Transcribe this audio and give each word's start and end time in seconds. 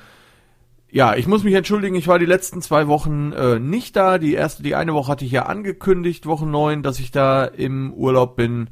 ja, 0.90 1.14
ich 1.14 1.28
muss 1.28 1.44
mich 1.44 1.54
entschuldigen, 1.54 1.94
ich 1.94 2.08
war 2.08 2.18
die 2.18 2.26
letzten 2.26 2.60
zwei 2.62 2.88
Wochen 2.88 3.30
äh, 3.30 3.60
nicht 3.60 3.94
da. 3.94 4.18
Die 4.18 4.34
erste, 4.34 4.64
die 4.64 4.74
eine 4.74 4.92
Woche 4.92 5.12
hatte 5.12 5.24
ich 5.24 5.30
ja 5.30 5.46
angekündigt, 5.46 6.26
Woche 6.26 6.46
9, 6.46 6.82
dass 6.82 6.98
ich 6.98 7.12
da 7.12 7.44
im 7.44 7.94
Urlaub 7.94 8.34
bin. 8.34 8.70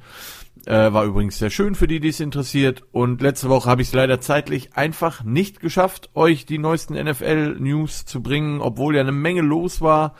Äh, 0.66 0.92
war 0.92 1.04
übrigens 1.04 1.38
sehr 1.38 1.50
schön 1.50 1.74
für 1.74 1.88
die, 1.88 1.98
die 1.98 2.08
es 2.08 2.20
interessiert. 2.20 2.84
Und 2.92 3.20
letzte 3.20 3.48
Woche 3.48 3.68
habe 3.68 3.82
ich 3.82 3.88
es 3.88 3.94
leider 3.94 4.20
zeitlich 4.20 4.76
einfach 4.76 5.24
nicht 5.24 5.60
geschafft, 5.60 6.10
euch 6.14 6.46
die 6.46 6.58
neuesten 6.58 6.94
NFL-News 6.94 8.04
zu 8.04 8.22
bringen, 8.22 8.60
obwohl 8.60 8.94
ja 8.94 9.00
eine 9.00 9.12
Menge 9.12 9.40
los 9.40 9.80
war. 9.80 10.14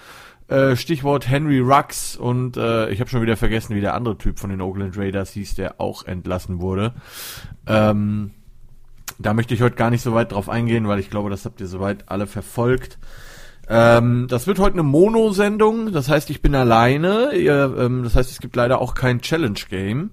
Äh, 0.49 0.75
Stichwort 0.75 1.29
Henry 1.29 1.61
Rux 1.61 2.17
und 2.17 2.57
äh, 2.57 2.91
ich 2.91 3.01
habe 3.01 3.09
schon 3.09 3.23
wieder 3.23 3.37
vergessen, 3.37 3.77
wie 3.77 3.81
der 3.81 3.95
andere 3.95 4.19
Typ 4.19 4.41
von 4.41 4.51
den 4.51 4.61
Oakland 4.61 4.99
Raiders 4.99 5.31
hieß, 5.31 5.55
der 5.55 5.81
auch 5.81 6.05
entlassen 6.05 6.61
wurde. 6.61 6.93
Ähm, 7.67 8.33
da 9.19 9.35
möchte 9.35 9.55
ich 9.55 9.63
heute 9.63 9.77
gar 9.77 9.91
nicht 9.91 10.03
so 10.03 10.13
weit 10.13 10.33
drauf 10.33 10.49
eingehen, 10.49 10.89
weil 10.89 10.99
ich 10.99 11.09
glaube, 11.09 11.31
das 11.31 11.45
habt 11.45 11.61
ihr 11.61 11.69
soweit 11.69 12.09
alle 12.09 12.27
verfolgt. 12.27 12.99
Ähm, 13.75 14.27
das 14.29 14.47
wird 14.47 14.59
heute 14.59 14.75
eine 14.75 14.83
Mono-Sendung, 14.83 15.93
das 15.93 16.11
heißt, 16.11 16.29
ich 16.29 16.43
bin 16.43 16.55
alleine. 16.55 17.33
Ihr, 17.33 17.75
ähm, 17.79 18.03
das 18.03 18.15
heißt, 18.15 18.31
es 18.31 18.41
gibt 18.41 18.55
leider 18.55 18.83
auch 18.83 18.93
kein 18.93 19.23
Challenge-Game, 19.23 20.11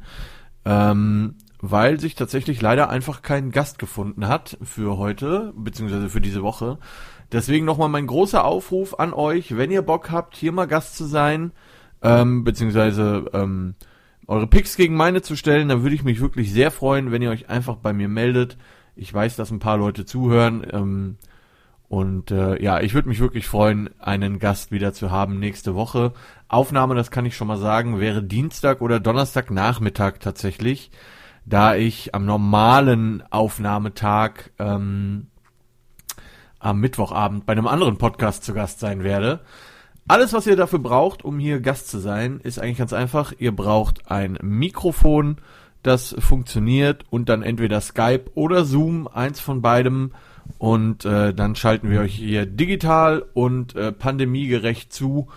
ähm, 0.63 1.35
weil 1.59 1.99
sich 1.99 2.15
tatsächlich 2.15 2.61
leider 2.61 2.89
einfach 2.89 3.21
kein 3.21 3.51
Gast 3.51 3.77
gefunden 3.77 4.29
hat 4.29 4.57
für 4.63 4.97
heute, 4.97 5.51
beziehungsweise 5.57 6.07
für 6.07 6.21
diese 6.21 6.41
Woche. 6.41 6.77
Deswegen 7.33 7.65
nochmal 7.65 7.89
mein 7.89 8.07
großer 8.07 8.45
Aufruf 8.45 8.97
an 8.97 9.11
euch, 9.11 9.57
wenn 9.57 9.71
ihr 9.71 9.81
Bock 9.81 10.09
habt, 10.09 10.37
hier 10.37 10.53
mal 10.53 10.65
Gast 10.65 10.95
zu 10.95 11.03
sein, 11.03 11.51
ähm, 12.01 12.45
beziehungsweise 12.45 13.25
ähm, 13.33 13.75
eure 14.25 14.47
Picks 14.47 14.77
gegen 14.77 14.95
meine 14.95 15.21
zu 15.21 15.35
stellen, 15.35 15.67
dann 15.67 15.83
würde 15.83 15.95
ich 15.95 16.03
mich 16.05 16.21
wirklich 16.21 16.53
sehr 16.53 16.71
freuen, 16.71 17.11
wenn 17.11 17.21
ihr 17.21 17.29
euch 17.29 17.49
einfach 17.49 17.75
bei 17.75 17.91
mir 17.91 18.07
meldet. 18.07 18.57
Ich 18.95 19.13
weiß, 19.13 19.35
dass 19.35 19.51
ein 19.51 19.59
paar 19.59 19.77
Leute 19.77 20.05
zuhören. 20.05 20.65
Ähm, 20.71 21.17
und 21.89 22.29
äh, 22.29 22.61
ja, 22.61 22.79
ich 22.81 22.93
würde 22.93 23.09
mich 23.09 23.19
wirklich 23.19 23.47
freuen, 23.47 23.89
einen 23.99 24.37
Gast 24.37 24.71
wieder 24.71 24.93
zu 24.93 25.09
haben 25.09 25.39
nächste 25.39 25.73
Woche. 25.73 26.13
Aufnahme, 26.47 26.93
das 26.93 27.09
kann 27.09 27.25
ich 27.25 27.35
schon 27.35 27.47
mal 27.47 27.57
sagen, 27.57 27.99
wäre 27.99 28.21
Dienstag 28.21 28.81
oder 28.81 28.99
Donnerstagnachmittag 28.99 30.19
tatsächlich, 30.19 30.91
da 31.45 31.73
ich 31.73 32.13
am 32.13 32.25
normalen 32.25 33.23
Aufnahmetag 33.31 34.51
ähm, 34.59 35.27
am 36.59 36.79
Mittwochabend 36.79 37.47
bei 37.47 37.53
einem 37.53 37.67
anderen 37.67 37.97
Podcast 37.97 38.43
zu 38.43 38.53
Gast 38.53 38.79
sein 38.79 39.03
werde. 39.03 39.39
Alles, 40.07 40.31
was 40.31 40.45
ihr 40.45 40.55
dafür 40.55 40.79
braucht, 40.79 41.23
um 41.25 41.39
hier 41.39 41.59
Gast 41.59 41.87
zu 41.87 41.97
sein, 41.97 42.39
ist 42.43 42.59
eigentlich 42.59 42.77
ganz 42.77 42.93
einfach. 42.93 43.33
Ihr 43.39 43.55
braucht 43.55 44.11
ein 44.11 44.37
Mikrofon, 44.43 45.37
das 45.81 46.15
funktioniert 46.19 47.05
und 47.09 47.29
dann 47.29 47.41
entweder 47.41 47.81
Skype 47.81 48.25
oder 48.35 48.63
Zoom, 48.63 49.07
eins 49.07 49.39
von 49.39 49.63
beidem 49.63 50.11
und 50.59 51.05
äh, 51.05 51.33
dann 51.33 51.55
schalten 51.55 51.89
wir 51.89 52.01
euch 52.01 52.13
hier 52.13 52.45
digital 52.45 53.25
und 53.33 53.75
äh, 53.75 53.93
pandemiegerecht 53.93 54.93
zu. 54.93 55.29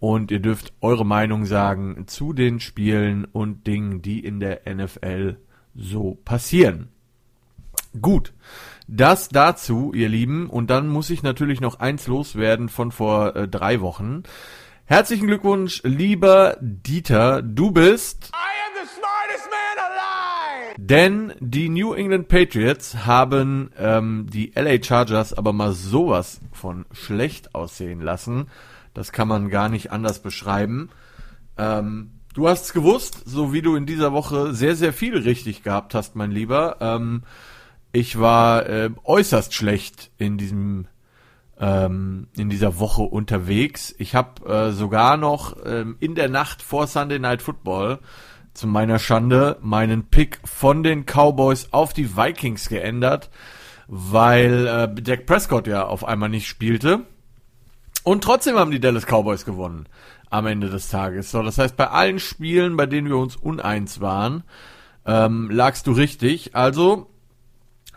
Und 0.00 0.32
ihr 0.32 0.40
dürft 0.40 0.72
eure 0.80 1.06
Meinung 1.06 1.44
sagen 1.44 2.08
zu 2.08 2.32
den 2.32 2.58
Spielen 2.58 3.24
und 3.26 3.66
Dingen, 3.68 4.02
die 4.02 4.18
in 4.18 4.40
der 4.40 4.62
NFL 4.66 5.36
so 5.76 6.18
passieren. 6.24 6.88
Gut, 8.00 8.32
das 8.88 9.28
dazu, 9.28 9.92
ihr 9.94 10.08
Lieben. 10.08 10.48
Und 10.48 10.70
dann 10.70 10.88
muss 10.88 11.10
ich 11.10 11.22
natürlich 11.22 11.60
noch 11.60 11.78
eins 11.78 12.06
loswerden 12.06 12.70
von 12.70 12.92
vor 12.92 13.36
äh, 13.36 13.46
drei 13.46 13.82
Wochen. 13.82 14.22
Herzlichen 14.86 15.26
Glückwunsch, 15.26 15.82
lieber 15.84 16.56
Dieter. 16.60 17.42
Du 17.42 17.72
bist 17.72 18.32
denn 20.92 21.32
die 21.40 21.70
New 21.70 21.94
England 21.94 22.28
Patriots 22.28 23.06
haben 23.06 23.70
ähm, 23.78 24.26
die 24.30 24.52
LA 24.54 24.82
Chargers 24.82 25.32
aber 25.32 25.54
mal 25.54 25.72
sowas 25.72 26.42
von 26.52 26.84
schlecht 26.92 27.54
aussehen 27.54 28.02
lassen. 28.02 28.48
Das 28.92 29.10
kann 29.10 29.26
man 29.26 29.48
gar 29.48 29.70
nicht 29.70 29.90
anders 29.90 30.20
beschreiben. 30.20 30.90
Ähm, 31.56 32.10
du 32.34 32.46
hast 32.46 32.74
gewusst, 32.74 33.22
so 33.24 33.54
wie 33.54 33.62
du 33.62 33.74
in 33.74 33.86
dieser 33.86 34.12
Woche 34.12 34.52
sehr, 34.52 34.76
sehr 34.76 34.92
viel 34.92 35.16
richtig 35.16 35.62
gehabt 35.62 35.94
hast, 35.94 36.14
mein 36.14 36.30
Lieber. 36.30 36.76
Ähm, 36.80 37.22
ich 37.92 38.20
war 38.20 38.66
äh, 38.66 38.90
äußerst 39.02 39.54
schlecht 39.54 40.10
in 40.18 40.36
diesem 40.36 40.88
ähm, 41.58 42.26
in 42.36 42.50
dieser 42.50 42.78
Woche 42.78 43.00
unterwegs. 43.00 43.94
Ich 43.96 44.14
habe 44.14 44.46
äh, 44.46 44.72
sogar 44.72 45.16
noch 45.16 45.56
ähm, 45.64 45.96
in 46.00 46.14
der 46.14 46.28
Nacht 46.28 46.60
vor 46.60 46.86
Sunday 46.86 47.18
Night 47.18 47.40
Football 47.40 47.98
zu 48.54 48.66
meiner 48.66 48.98
Schande 48.98 49.58
meinen 49.62 50.04
Pick 50.04 50.40
von 50.44 50.82
den 50.82 51.04
Cowboys 51.06 51.68
auf 51.72 51.92
die 51.92 52.16
Vikings 52.16 52.68
geändert, 52.68 53.30
weil 53.86 54.66
äh, 54.66 55.02
Dak 55.02 55.26
Prescott 55.26 55.66
ja 55.66 55.84
auf 55.84 56.04
einmal 56.04 56.28
nicht 56.28 56.46
spielte. 56.46 57.06
Und 58.04 58.24
trotzdem 58.24 58.56
haben 58.56 58.70
die 58.70 58.80
Dallas 58.80 59.06
Cowboys 59.06 59.44
gewonnen 59.44 59.86
am 60.30 60.46
Ende 60.46 60.70
des 60.70 60.88
Tages. 60.88 61.30
So, 61.30 61.42
das 61.42 61.58
heißt, 61.58 61.76
bei 61.76 61.88
allen 61.88 62.18
Spielen, 62.18 62.76
bei 62.76 62.86
denen 62.86 63.08
wir 63.08 63.18
uns 63.18 63.36
uneins 63.36 64.00
waren, 64.00 64.44
ähm, 65.06 65.50
lagst 65.50 65.86
du 65.86 65.92
richtig. 65.92 66.56
Also 66.56 67.10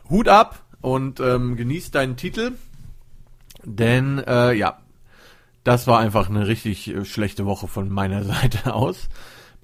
Hut 0.09 0.27
ab 0.27 0.63
und 0.81 1.19
ähm, 1.19 1.55
genieß 1.55 1.91
deinen 1.91 2.17
Titel, 2.17 2.51
denn 3.63 4.19
äh, 4.19 4.53
ja, 4.53 4.77
das 5.63 5.87
war 5.87 5.99
einfach 5.99 6.29
eine 6.29 6.47
richtig 6.47 6.93
äh, 6.93 7.05
schlechte 7.05 7.45
Woche 7.45 7.67
von 7.67 7.89
meiner 7.89 8.23
Seite 8.25 8.73
aus 8.73 9.09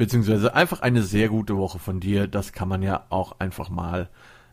beziehungsweise 0.02 0.56
einfach 0.56 0.82
eine 0.82 1.04
sehr 1.04 1.30
gute 1.30 1.58
Woche 1.58 1.78
von 1.78 2.00
dir. 2.00 2.26
Das 2.26 2.54
kann 2.54 2.68
man 2.68 2.82
ja 2.82 3.06
auch 3.10 3.40
einfach 3.40 3.70
mal 3.70 4.10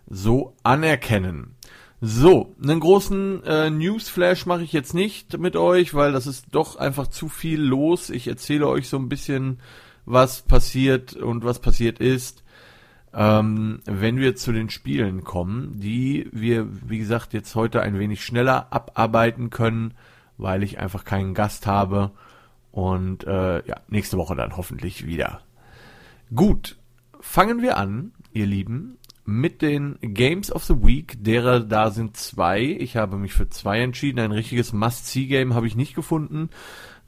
so 0.07 0.55
anerkennen. 0.63 1.57
So, 2.03 2.55
einen 2.63 2.81
großen 2.81 3.43
äh, 3.45 3.71
Newsflash 3.71 4.45
mache 4.45 4.63
ich 4.63 4.75
jetzt 4.75 4.93
nicht 4.93 5.39
mit 5.39 5.57
euch, 5.57 5.95
weil 5.95 6.13
das 6.13 6.27
ist 6.27 6.49
doch 6.51 6.77
einfach 6.77 7.07
zu 7.07 7.31
viel 7.31 7.63
los. 7.63 8.11
Ich 8.11 8.29
erzähle 8.29 8.69
euch 8.69 8.91
so 8.91 8.99
ein 8.99 9.09
bisschen, 9.09 9.61
was 10.05 10.43
passiert 10.43 11.15
und 11.15 11.47
was 11.47 11.61
passiert 11.61 11.99
ist, 11.99 12.45
ähm, 13.15 13.81
wenn 13.87 14.19
wir 14.19 14.37
zu 14.37 14.53
den 14.53 14.69
Spielen 14.69 15.25
kommen, 15.25 15.81
die 15.81 16.29
wir, 16.31 16.69
wie 16.91 16.99
gesagt, 16.99 17.33
jetzt 17.33 17.55
heute 17.55 17.81
ein 17.81 17.99
wenig 17.99 18.23
schneller 18.23 18.67
abarbeiten 18.71 19.49
können, 19.49 19.95
weil 20.37 20.63
ich 20.63 20.79
einfach 20.79 21.07
keinen 21.07 21.33
Gast 21.33 21.67
habe 21.67 22.11
und 22.79 23.27
äh, 23.27 23.67
ja, 23.67 23.81
nächste 23.89 24.19
Woche 24.19 24.37
dann 24.37 24.57
hoffentlich 24.57 25.05
wieder. 25.05 25.41
Gut, 26.33 26.79
fangen 27.19 27.61
wir 27.61 27.77
an, 27.77 28.13
ihr 28.33 28.47
Lieben, 28.47 28.99
mit 29.25 29.63
den 29.63 29.99
Games 30.01 30.53
of 30.53 30.63
the 30.63 30.77
Week. 30.81 31.17
Derer 31.19 31.59
da 31.59 31.91
sind 31.91 32.17
zwei. 32.17 32.61
Ich 32.63 32.97
habe 32.97 33.19
mich 33.19 33.33
für 33.33 33.49
zwei 33.49 33.81
entschieden. 33.81 34.21
Ein 34.21 34.31
richtiges 34.31 34.73
Must-See-Game 34.73 35.55
habe 35.55 35.67
ich 35.67 35.75
nicht 35.75 35.97
gefunden. 35.97 36.51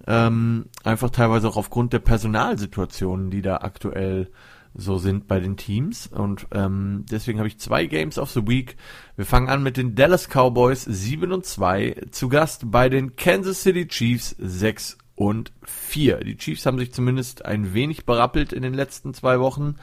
Ähm, 0.09 0.67
einfach 0.83 1.11
teilweise 1.11 1.47
auch 1.47 1.57
aufgrund 1.57 1.93
der 1.93 2.01
Personalsituationen, 2.01 3.31
die 3.31 3.41
da 3.41 3.59
aktuell 3.59 4.33
so 4.75 4.99
sind 4.99 5.29
bei 5.29 5.39
den 5.39 5.57
Teams. 5.57 6.09
Und 6.09 6.49
ähm, 6.51 7.05
deswegen 7.09 7.39
habe 7.39 7.49
ich 7.49 7.61
zwei 7.61 7.87
Games 7.87 8.19
of 8.19 8.33
the 8.33 8.49
Week. 8.49 8.77
Wir 9.15 9.25
fangen 9.25 9.49
an 9.49 9.63
mit 9.63 9.77
den 9.77 9.95
Dallas 9.95 10.29
Cowboys 10.29 10.83
7 10.83 11.31
und 11.31 11.47
2. 11.47 12.07
Zu 12.11 12.29
Gast 12.29 12.73
bei 12.73 12.89
den 12.89 13.15
Kansas 13.15 13.63
City 13.63 13.87
Chiefs 13.87 14.35
6 14.37 14.99
und 15.21 15.53
4. 15.65 16.21
Die 16.21 16.39
Chiefs 16.39 16.65
haben 16.65 16.79
sich 16.79 16.95
zumindest 16.95 17.45
ein 17.45 17.75
wenig 17.75 18.07
berappelt 18.07 18.55
in 18.55 18.63
den 18.63 18.73
letzten 18.73 19.13
zwei 19.13 19.39
Wochen, 19.39 19.77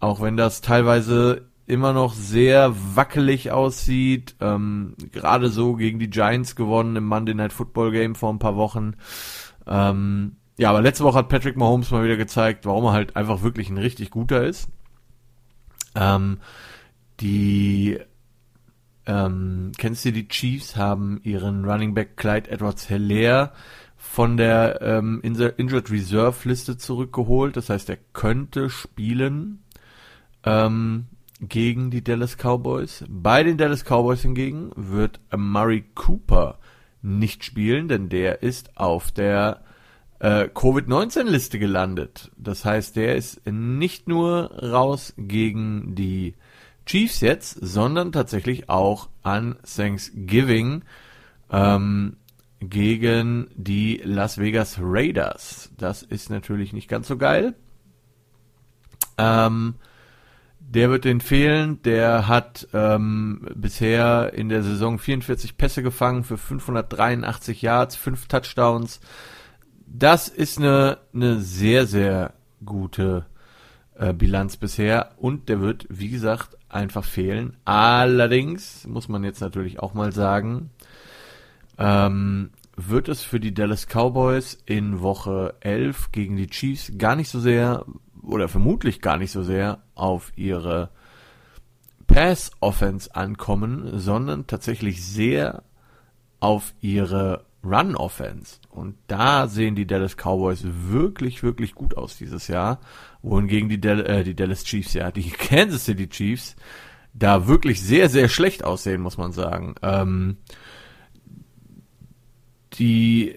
auch 0.00 0.22
wenn 0.22 0.38
das 0.38 0.62
teilweise 0.62 1.50
immer 1.66 1.92
noch 1.92 2.14
sehr 2.14 2.74
wackelig 2.96 3.50
aussieht. 3.50 4.36
Ähm, 4.40 4.94
Gerade 5.12 5.50
so 5.50 5.74
gegen 5.74 5.98
die 5.98 6.08
Giants 6.08 6.56
gewonnen 6.56 6.96
im 6.96 7.04
Monday 7.04 7.34
Night 7.34 7.52
Football 7.52 7.90
Game 7.90 8.14
vor 8.14 8.32
ein 8.32 8.38
paar 8.38 8.56
Wochen. 8.56 8.94
Ähm, 9.66 10.36
ja, 10.56 10.70
aber 10.70 10.80
letzte 10.80 11.04
Woche 11.04 11.18
hat 11.18 11.28
Patrick 11.28 11.58
Mahomes 11.58 11.90
mal 11.90 12.02
wieder 12.02 12.16
gezeigt, 12.16 12.64
warum 12.64 12.86
er 12.86 12.92
halt 12.92 13.16
einfach 13.16 13.42
wirklich 13.42 13.68
ein 13.68 13.76
richtig 13.76 14.10
guter 14.10 14.44
ist. 14.44 14.70
Ähm, 15.94 16.38
die 17.20 17.98
ähm, 19.04 19.72
kennst 19.76 20.06
du 20.06 20.12
die 20.12 20.28
Chiefs 20.28 20.74
haben 20.76 21.20
ihren 21.22 21.66
Running 21.66 21.92
Back 21.92 22.16
Clyde 22.16 22.50
Edwards 22.50 22.86
Hilaire 22.86 23.52
von 24.04 24.36
der 24.36 24.80
ähm, 24.80 25.20
Injured 25.22 25.90
Reserve 25.90 26.48
Liste 26.48 26.76
zurückgeholt. 26.76 27.56
Das 27.56 27.70
heißt, 27.70 27.88
er 27.88 27.98
könnte 28.12 28.70
spielen 28.70 29.64
ähm, 30.44 31.06
gegen 31.40 31.90
die 31.90 32.04
Dallas 32.04 32.36
Cowboys. 32.36 33.04
Bei 33.08 33.42
den 33.42 33.56
Dallas 33.56 33.82
Cowboys 33.84 34.22
hingegen 34.22 34.70
wird 34.76 35.20
Murray 35.34 35.84
Cooper 35.94 36.58
nicht 37.02 37.44
spielen, 37.44 37.88
denn 37.88 38.08
der 38.08 38.42
ist 38.42 38.76
auf 38.76 39.10
der 39.10 39.64
äh, 40.20 40.48
Covid-19-Liste 40.48 41.58
gelandet. 41.58 42.30
Das 42.36 42.64
heißt, 42.64 42.94
der 42.96 43.16
ist 43.16 43.44
nicht 43.50 44.06
nur 44.06 44.52
raus 44.62 45.14
gegen 45.16 45.96
die 45.96 46.34
Chiefs 46.86 47.20
jetzt, 47.20 47.58
sondern 47.60 48.12
tatsächlich 48.12 48.68
auch 48.68 49.08
an 49.22 49.56
Thanksgiving 49.64 50.82
ähm, 51.50 52.16
gegen 52.70 53.48
die 53.54 54.00
Las 54.04 54.38
Vegas 54.38 54.78
Raiders. 54.80 55.70
Das 55.76 56.02
ist 56.02 56.30
natürlich 56.30 56.72
nicht 56.72 56.88
ganz 56.88 57.08
so 57.08 57.16
geil. 57.16 57.54
Ähm, 59.18 59.74
der 60.58 60.90
wird 60.90 61.04
den 61.04 61.20
fehlen. 61.20 61.82
Der 61.82 62.26
hat 62.26 62.68
ähm, 62.72 63.46
bisher 63.54 64.32
in 64.34 64.48
der 64.48 64.62
Saison 64.62 64.98
44 64.98 65.56
Pässe 65.56 65.82
gefangen 65.82 66.24
für 66.24 66.38
583 66.38 67.62
Yards, 67.62 67.96
5 67.96 68.26
Touchdowns. 68.26 69.00
Das 69.86 70.28
ist 70.28 70.58
eine, 70.58 70.98
eine 71.12 71.40
sehr, 71.40 71.86
sehr 71.86 72.32
gute 72.64 73.26
äh, 73.96 74.12
Bilanz 74.12 74.56
bisher. 74.56 75.12
Und 75.18 75.48
der 75.48 75.60
wird, 75.60 75.86
wie 75.88 76.08
gesagt, 76.08 76.56
einfach 76.68 77.04
fehlen. 77.04 77.56
Allerdings 77.64 78.86
muss 78.86 79.08
man 79.08 79.22
jetzt 79.22 79.40
natürlich 79.40 79.78
auch 79.78 79.94
mal 79.94 80.12
sagen, 80.12 80.70
ähm, 81.78 82.50
wird 82.76 83.08
es 83.08 83.22
für 83.22 83.40
die 83.40 83.54
Dallas 83.54 83.86
Cowboys 83.86 84.58
in 84.66 85.00
Woche 85.00 85.54
11 85.60 86.12
gegen 86.12 86.36
die 86.36 86.48
Chiefs 86.48 86.92
gar 86.98 87.16
nicht 87.16 87.28
so 87.28 87.40
sehr 87.40 87.84
oder 88.22 88.48
vermutlich 88.48 89.00
gar 89.00 89.16
nicht 89.16 89.30
so 89.30 89.42
sehr 89.42 89.82
auf 89.94 90.32
ihre 90.36 90.90
Pass-Offense 92.06 93.14
ankommen, 93.14 93.98
sondern 93.98 94.46
tatsächlich 94.46 95.04
sehr 95.04 95.62
auf 96.40 96.74
ihre 96.80 97.44
Run-Offense. 97.64 98.58
Und 98.70 98.96
da 99.06 99.46
sehen 99.48 99.74
die 99.74 99.86
Dallas 99.86 100.16
Cowboys 100.16 100.62
wirklich, 100.64 101.42
wirklich 101.42 101.74
gut 101.74 101.96
aus 101.96 102.16
dieses 102.18 102.48
Jahr. 102.48 102.80
Wohingegen 103.22 103.68
die, 103.68 103.80
Del 103.80 104.00
äh, 104.00 104.24
die 104.24 104.34
Dallas 104.34 104.64
Chiefs, 104.64 104.92
ja, 104.92 105.10
die 105.10 105.30
Kansas 105.30 105.86
City 105.86 106.08
Chiefs, 106.08 106.56
da 107.14 107.46
wirklich 107.46 107.80
sehr, 107.80 108.08
sehr 108.08 108.28
schlecht 108.28 108.64
aussehen, 108.64 109.00
muss 109.00 109.16
man 109.16 109.32
sagen. 109.32 109.76
Ähm, 109.82 110.36
die 112.74 113.34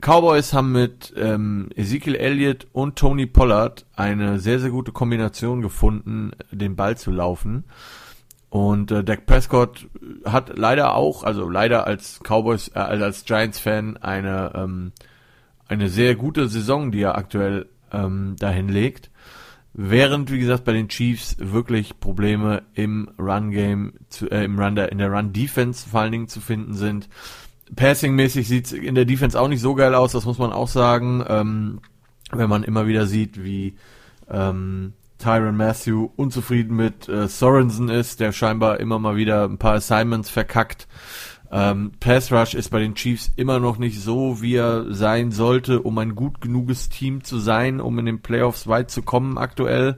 Cowboys 0.00 0.52
haben 0.52 0.72
mit 0.72 1.12
ähm, 1.16 1.68
Ezekiel 1.74 2.14
Elliott 2.14 2.66
und 2.72 2.96
Tony 2.96 3.26
Pollard 3.26 3.86
eine 3.94 4.38
sehr, 4.38 4.60
sehr 4.60 4.70
gute 4.70 4.92
Kombination 4.92 5.62
gefunden, 5.62 6.32
den 6.50 6.76
Ball 6.76 6.96
zu 6.96 7.10
laufen. 7.10 7.64
Und 8.50 8.90
äh, 8.90 9.02
Dak 9.02 9.26
Prescott 9.26 9.88
hat 10.24 10.56
leider 10.56 10.94
auch, 10.94 11.24
also 11.24 11.48
leider 11.48 11.86
als 11.86 12.20
Cowboys, 12.22 12.68
äh, 12.74 12.78
als 12.78 13.24
Giants-Fan 13.24 13.96
eine 13.96 14.52
ähm, 14.54 14.92
eine 15.68 15.88
sehr 15.88 16.14
gute 16.14 16.48
Saison, 16.48 16.90
die 16.92 17.02
er 17.02 17.16
aktuell 17.16 17.68
ähm, 17.92 18.36
dahin 18.38 18.68
legt. 18.68 19.10
Während, 19.72 20.30
wie 20.30 20.38
gesagt, 20.38 20.64
bei 20.64 20.72
den 20.72 20.88
Chiefs 20.88 21.36
wirklich 21.38 22.00
Probleme 22.00 22.62
im 22.74 23.10
Run-Game, 23.18 23.92
äh, 24.30 24.44
im 24.44 24.58
Run 24.58 24.76
in 24.76 24.98
der 24.98 25.12
Run-Defense 25.12 25.88
vor 25.88 26.00
allen 26.00 26.12
Dingen 26.12 26.28
zu 26.28 26.40
finden 26.40 26.74
sind. 26.74 27.08
Passing-mäßig 27.74 28.46
sieht's 28.46 28.72
in 28.72 28.94
der 28.94 29.04
Defense 29.04 29.38
auch 29.40 29.48
nicht 29.48 29.60
so 29.60 29.74
geil 29.74 29.94
aus, 29.94 30.12
das 30.12 30.24
muss 30.24 30.38
man 30.38 30.52
auch 30.52 30.68
sagen. 30.68 31.24
Ähm, 31.28 31.80
wenn 32.32 32.48
man 32.48 32.64
immer 32.64 32.86
wieder 32.86 33.06
sieht, 33.06 33.42
wie 33.42 33.76
ähm, 34.30 34.92
Tyron 35.18 35.56
Matthew 35.56 36.10
unzufrieden 36.16 36.76
mit 36.76 37.08
äh, 37.08 37.28
Sorensen 37.28 37.88
ist, 37.88 38.20
der 38.20 38.32
scheinbar 38.32 38.80
immer 38.80 38.98
mal 38.98 39.16
wieder 39.16 39.44
ein 39.44 39.58
paar 39.58 39.74
Assignments 39.74 40.30
verkackt. 40.30 40.86
Ähm, 41.50 41.92
Pass 42.00 42.32
Rush 42.32 42.54
ist 42.54 42.70
bei 42.70 42.80
den 42.80 42.94
Chiefs 42.94 43.30
immer 43.36 43.60
noch 43.60 43.78
nicht 43.78 44.00
so, 44.00 44.42
wie 44.42 44.56
er 44.56 44.92
sein 44.92 45.30
sollte, 45.30 45.80
um 45.80 45.96
ein 45.98 46.14
gut 46.14 46.40
genuges 46.40 46.88
Team 46.88 47.22
zu 47.22 47.38
sein, 47.38 47.80
um 47.80 47.98
in 47.98 48.06
den 48.06 48.20
Playoffs 48.20 48.66
weit 48.66 48.90
zu 48.90 49.02
kommen 49.02 49.38
aktuell. 49.38 49.96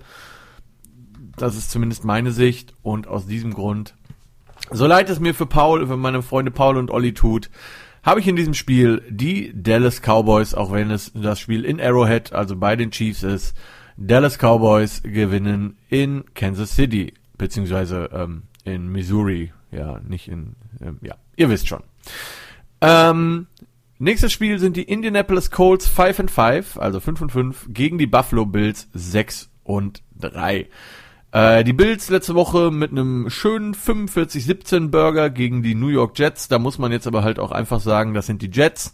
Das 1.37 1.56
ist 1.56 1.71
zumindest 1.71 2.05
meine 2.05 2.32
Sicht 2.32 2.75
und 2.82 3.06
aus 3.06 3.26
diesem 3.26 3.55
Grund 3.55 3.94
so 4.70 4.87
leid 4.87 5.09
es 5.11 5.20
mir 5.20 5.35
für 5.35 5.47
Paul, 5.47 5.87
für 5.87 5.97
meine 5.97 6.23
Freunde 6.23 6.50
Paul 6.50 6.76
und 6.76 6.91
Olli 6.91 7.15
tut, 7.15 7.50
habe 8.03 8.20
ich 8.20 8.29
in 8.29 8.37
diesem 8.37 8.55
Spiel 8.55 9.03
die 9.09 9.53
Dallas 9.55 10.00
Cowboys, 10.00 10.55
auch 10.55 10.73
wenn 10.73 10.91
es 10.91 11.12
das 11.15 11.41
Spiel 11.41 11.65
in 11.65 11.81
Arrowhead, 11.81 12.32
also 12.32 12.56
bei 12.56 12.76
den 12.76 12.91
Chiefs 12.91 13.23
ist, 13.23 13.56
Dallas 13.97 14.38
Cowboys 14.38 15.03
gewinnen 15.03 15.76
in 15.88 16.25
Kansas 16.35 16.75
City, 16.75 17.15
beziehungsweise 17.37 18.11
ähm, 18.12 18.44
in 18.65 18.88
Missouri, 18.88 19.53
ja, 19.73 20.00
nicht 20.00 20.29
in, 20.29 20.55
ähm, 20.81 20.99
ja, 21.03 21.17
ihr 21.37 21.50
wisst 21.50 21.69
schon. 21.69 21.82
Ähm, 22.81 23.49
nächstes 23.99 24.32
Spiel 24.32 24.59
sind 24.59 24.76
die 24.76 24.85
Indianapolis 24.85 25.50
Colts 25.50 25.88
5 25.88 26.21
and 26.21 26.31
5, 26.31 26.79
also 26.79 27.00
5 27.00 27.23
und 27.23 27.32
5, 27.32 27.67
gegen 27.71 27.99
die 27.99 28.06
Buffalo 28.06 28.47
Bills 28.47 28.88
6 28.94 29.50
und 29.64 30.03
3. 30.19 30.69
Äh, 31.33 31.65
die 31.65 31.73
Bills 31.73 32.09
letzte 32.09 32.35
Woche 32.35 32.71
mit 32.71 32.91
einem 32.91 33.29
schönen 33.29 33.75
45-17 33.75 34.89
Burger 34.89 35.31
gegen 35.31 35.63
die 35.63 35.75
New 35.75 35.89
York 35.89 36.19
Jets. 36.19 36.49
Da 36.49 36.59
muss 36.59 36.79
man 36.79 36.93
jetzt 36.93 37.07
aber 37.07 37.23
halt 37.23 37.39
auch 37.39 37.53
einfach 37.53 37.81
sagen, 37.81 38.15
das 38.15 38.27
sind 38.27 38.43
die 38.43 38.51
Jets. 38.51 38.93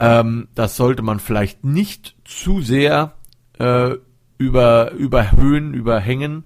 Ähm, 0.00 0.48
das 0.54 0.76
sollte 0.76 1.02
man 1.02 1.20
vielleicht 1.20 1.64
nicht 1.64 2.16
zu 2.24 2.60
sehr 2.60 3.14
äh, 3.58 3.94
über, 4.38 4.92
überhöhen, 4.92 5.74
überhängen. 5.74 6.44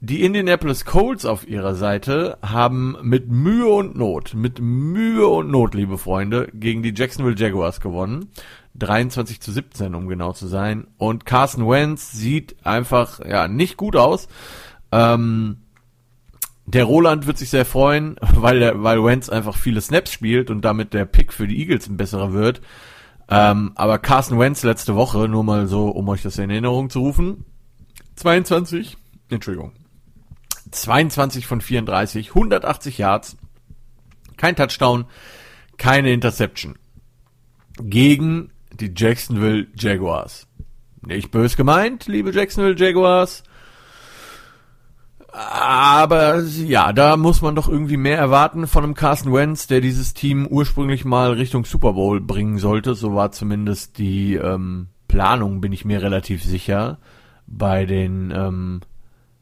Die 0.00 0.22
Indianapolis 0.22 0.84
Colts 0.84 1.24
auf 1.24 1.46
ihrer 1.46 1.74
Seite 1.74 2.38
haben 2.40 2.96
mit 3.02 3.30
Mühe 3.30 3.68
und 3.68 3.96
Not, 3.96 4.32
mit 4.34 4.60
Mühe 4.60 5.26
und 5.26 5.50
Not, 5.50 5.74
liebe 5.74 5.98
Freunde, 5.98 6.48
gegen 6.54 6.84
die 6.84 6.94
Jacksonville 6.96 7.36
Jaguars 7.36 7.80
gewonnen. 7.80 8.30
23 8.74 9.40
zu 9.40 9.52
17, 9.52 9.94
um 9.94 10.08
genau 10.08 10.32
zu 10.32 10.46
sein. 10.46 10.86
Und 10.98 11.26
Carson 11.26 11.68
Wentz 11.68 12.12
sieht 12.12 12.56
einfach, 12.64 13.20
ja, 13.24 13.48
nicht 13.48 13.76
gut 13.76 13.96
aus. 13.96 14.28
Ähm, 14.92 15.58
der 16.66 16.84
Roland 16.84 17.26
wird 17.26 17.38
sich 17.38 17.50
sehr 17.50 17.64
freuen, 17.64 18.16
weil 18.34 18.60
der, 18.60 18.82
weil 18.82 19.02
Wentz 19.02 19.28
einfach 19.28 19.56
viele 19.56 19.80
Snaps 19.80 20.12
spielt 20.12 20.50
und 20.50 20.62
damit 20.62 20.92
der 20.92 21.06
Pick 21.06 21.32
für 21.32 21.46
die 21.46 21.58
Eagles 21.58 21.88
ein 21.88 21.96
besserer 21.96 22.32
wird. 22.32 22.60
Ähm, 23.30 23.72
aber 23.74 23.98
Carson 23.98 24.38
Wentz 24.38 24.62
letzte 24.62 24.94
Woche, 24.94 25.28
nur 25.28 25.44
mal 25.44 25.66
so, 25.66 25.88
um 25.88 26.08
euch 26.08 26.22
das 26.22 26.38
in 26.38 26.50
Erinnerung 26.50 26.88
zu 26.88 27.00
rufen, 27.00 27.44
22, 28.16 28.96
Entschuldigung, 29.28 29.72
22 30.70 31.46
von 31.46 31.60
34, 31.60 32.30
180 32.30 32.98
Yards, 32.98 33.36
kein 34.36 34.56
Touchdown, 34.56 35.04
keine 35.76 36.12
Interception. 36.12 36.76
Gegen 37.80 38.50
die 38.72 38.92
Jacksonville 38.94 39.66
Jaguars. 39.76 40.46
Nicht 41.06 41.30
bös 41.30 41.56
gemeint, 41.56 42.06
liebe 42.06 42.30
Jacksonville 42.30 42.76
Jaguars. 42.76 43.42
Aber 45.30 46.42
ja, 46.42 46.92
da 46.92 47.16
muss 47.16 47.42
man 47.42 47.54
doch 47.54 47.68
irgendwie 47.68 47.96
mehr 47.96 48.18
erwarten 48.18 48.66
von 48.66 48.82
einem 48.82 48.94
Carson 48.94 49.32
Wentz, 49.32 49.66
der 49.66 49.80
dieses 49.80 50.14
Team 50.14 50.46
ursprünglich 50.46 51.04
mal 51.04 51.32
Richtung 51.32 51.64
Super 51.64 51.92
Bowl 51.92 52.20
bringen 52.20 52.58
sollte. 52.58 52.94
So 52.94 53.14
war 53.14 53.30
zumindest 53.30 53.98
die 53.98 54.34
ähm, 54.34 54.88
Planung, 55.06 55.60
bin 55.60 55.72
ich 55.72 55.84
mir 55.84 56.02
relativ 56.02 56.42
sicher, 56.42 56.98
bei 57.46 57.84
den 57.84 58.32
ähm, 58.34 58.80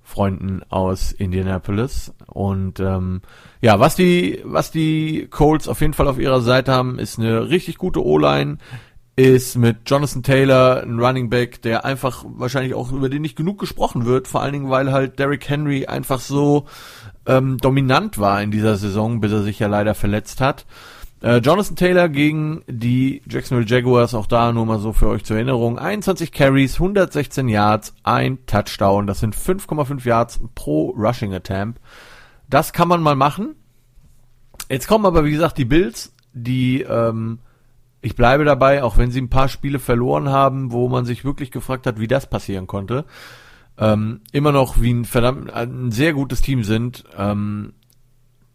Freunden 0.02 0.62
aus 0.68 1.12
Indianapolis. 1.12 2.12
Und 2.26 2.78
ähm, 2.80 3.22
ja, 3.60 3.80
was 3.80 3.96
die, 3.96 4.40
was 4.44 4.70
die 4.70 5.28
Colts 5.30 5.66
auf 5.66 5.80
jeden 5.80 5.94
Fall 5.94 6.08
auf 6.08 6.18
ihrer 6.18 6.40
Seite 6.40 6.72
haben, 6.72 6.98
ist 6.98 7.18
eine 7.18 7.48
richtig 7.48 7.78
gute 7.78 8.04
O-Line, 8.04 8.58
ist 9.16 9.56
mit 9.56 9.78
Jonathan 9.86 10.22
Taylor 10.22 10.82
ein 10.82 11.00
Running 11.00 11.30
Back, 11.30 11.62
der 11.62 11.86
einfach 11.86 12.24
wahrscheinlich 12.26 12.74
auch 12.74 12.92
über 12.92 13.08
den 13.08 13.22
nicht 13.22 13.36
genug 13.36 13.58
gesprochen 13.58 14.04
wird, 14.04 14.28
vor 14.28 14.42
allen 14.42 14.52
Dingen, 14.52 14.70
weil 14.70 14.92
halt 14.92 15.18
Derrick 15.18 15.48
Henry 15.48 15.86
einfach 15.86 16.20
so 16.20 16.66
ähm, 17.24 17.56
dominant 17.56 18.18
war 18.18 18.42
in 18.42 18.50
dieser 18.50 18.76
Saison, 18.76 19.20
bis 19.20 19.32
er 19.32 19.42
sich 19.42 19.58
ja 19.58 19.68
leider 19.68 19.94
verletzt 19.94 20.42
hat. 20.42 20.66
Äh, 21.22 21.38
Jonathan 21.38 21.76
Taylor 21.76 22.08
gegen 22.10 22.62
die 22.68 23.22
Jacksonville 23.26 23.66
Jaguars, 23.66 24.14
auch 24.14 24.26
da 24.26 24.52
nur 24.52 24.66
mal 24.66 24.78
so 24.78 24.92
für 24.92 25.08
euch 25.08 25.24
zur 25.24 25.36
Erinnerung. 25.36 25.78
21 25.78 26.30
Carries, 26.30 26.74
116 26.74 27.48
Yards, 27.48 27.94
ein 28.02 28.44
Touchdown. 28.44 29.06
Das 29.06 29.20
sind 29.20 29.34
5,5 29.34 30.06
Yards 30.06 30.40
pro 30.54 30.90
Rushing 30.90 31.32
Attempt. 31.32 31.80
Das 32.50 32.74
kann 32.74 32.88
man 32.88 33.02
mal 33.02 33.16
machen. 33.16 33.56
Jetzt 34.68 34.88
kommen 34.88 35.06
aber, 35.06 35.24
wie 35.24 35.30
gesagt, 35.30 35.56
die 35.56 35.64
Bills, 35.64 36.12
die, 36.34 36.82
ähm, 36.82 37.38
ich 38.00 38.14
bleibe 38.14 38.44
dabei, 38.44 38.82
auch 38.82 38.98
wenn 38.98 39.10
sie 39.10 39.20
ein 39.20 39.30
paar 39.30 39.48
Spiele 39.48 39.78
verloren 39.78 40.28
haben, 40.28 40.72
wo 40.72 40.88
man 40.88 41.04
sich 41.04 41.24
wirklich 41.24 41.50
gefragt 41.50 41.86
hat, 41.86 41.98
wie 41.98 42.08
das 42.08 42.28
passieren 42.28 42.66
konnte, 42.66 43.04
ähm, 43.78 44.20
immer 44.32 44.52
noch 44.52 44.80
wie 44.80 44.92
ein 44.92 45.04
verdammt, 45.04 45.52
ein 45.52 45.90
sehr 45.90 46.12
gutes 46.12 46.40
Team 46.40 46.64
sind, 46.64 47.04
ähm, 47.16 47.72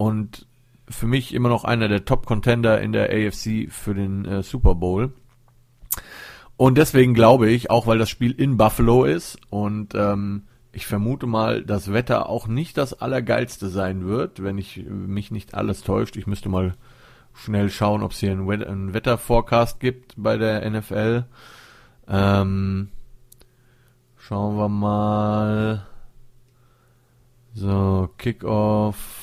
und 0.02 0.48
für 0.90 1.06
mich 1.06 1.32
immer 1.32 1.50
noch 1.50 1.64
einer 1.64 1.88
der 1.88 2.06
Top-Contender 2.06 2.82
in 2.82 2.92
der 2.92 3.12
AFC 3.12 3.72
für 3.72 3.94
den 3.94 4.26
äh, 4.26 4.42
Super 4.42 4.74
Bowl. 4.74 5.14
Und 6.58 6.80
deswegen 6.80 7.14
glaube 7.14 7.52
ich, 7.52 7.70
auch 7.70 7.86
weil 7.86 8.00
das 8.00 8.10
Spiel 8.10 8.32
in 8.32 8.58
Buffalo 8.58 9.04
ist 9.04 9.38
und 9.52 9.94
ähm, 9.94 10.44
ich 10.72 10.88
vermute 10.88 11.28
mal, 11.28 11.64
das 11.64 11.94
Wetter 11.94 12.30
auch 12.30 12.48
nicht 12.48 12.78
das 12.78 13.00
allergeilste 13.00 13.70
sein 13.70 14.08
wird, 14.08 14.42
wenn 14.42 14.58
ich 14.58 14.84
mich 14.88 15.30
nicht 15.30 15.54
alles 15.54 15.84
täuscht. 15.84 16.18
Ich 16.18 16.26
müsste 16.26 16.50
mal 16.50 16.74
schnell 17.34 17.70
schauen, 17.70 18.04
ob 18.04 18.12
es 18.12 18.20
hier 18.20 18.32
einen, 18.32 18.48
Wet 18.48 18.66
einen 18.66 18.94
Wetterforecast 18.94 19.80
gibt 19.80 20.14
bei 20.18 20.38
der 20.38 20.70
NFL. 20.70 21.26
Ähm, 22.08 22.90
schauen 24.18 24.58
wir 24.58 24.70
mal. 24.70 25.88
So, 27.54 28.10
Kickoff. 28.18 29.22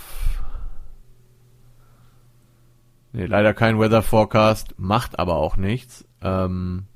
Nee, 3.13 3.27
leider 3.27 3.55
kein 3.55 3.81
Weather 3.81 4.03
Forecast, 4.03 4.75
macht 4.79 5.19
aber 5.19 5.37
auch 5.37 5.57
nichts. 5.57 6.07
Ähm, 6.21 6.87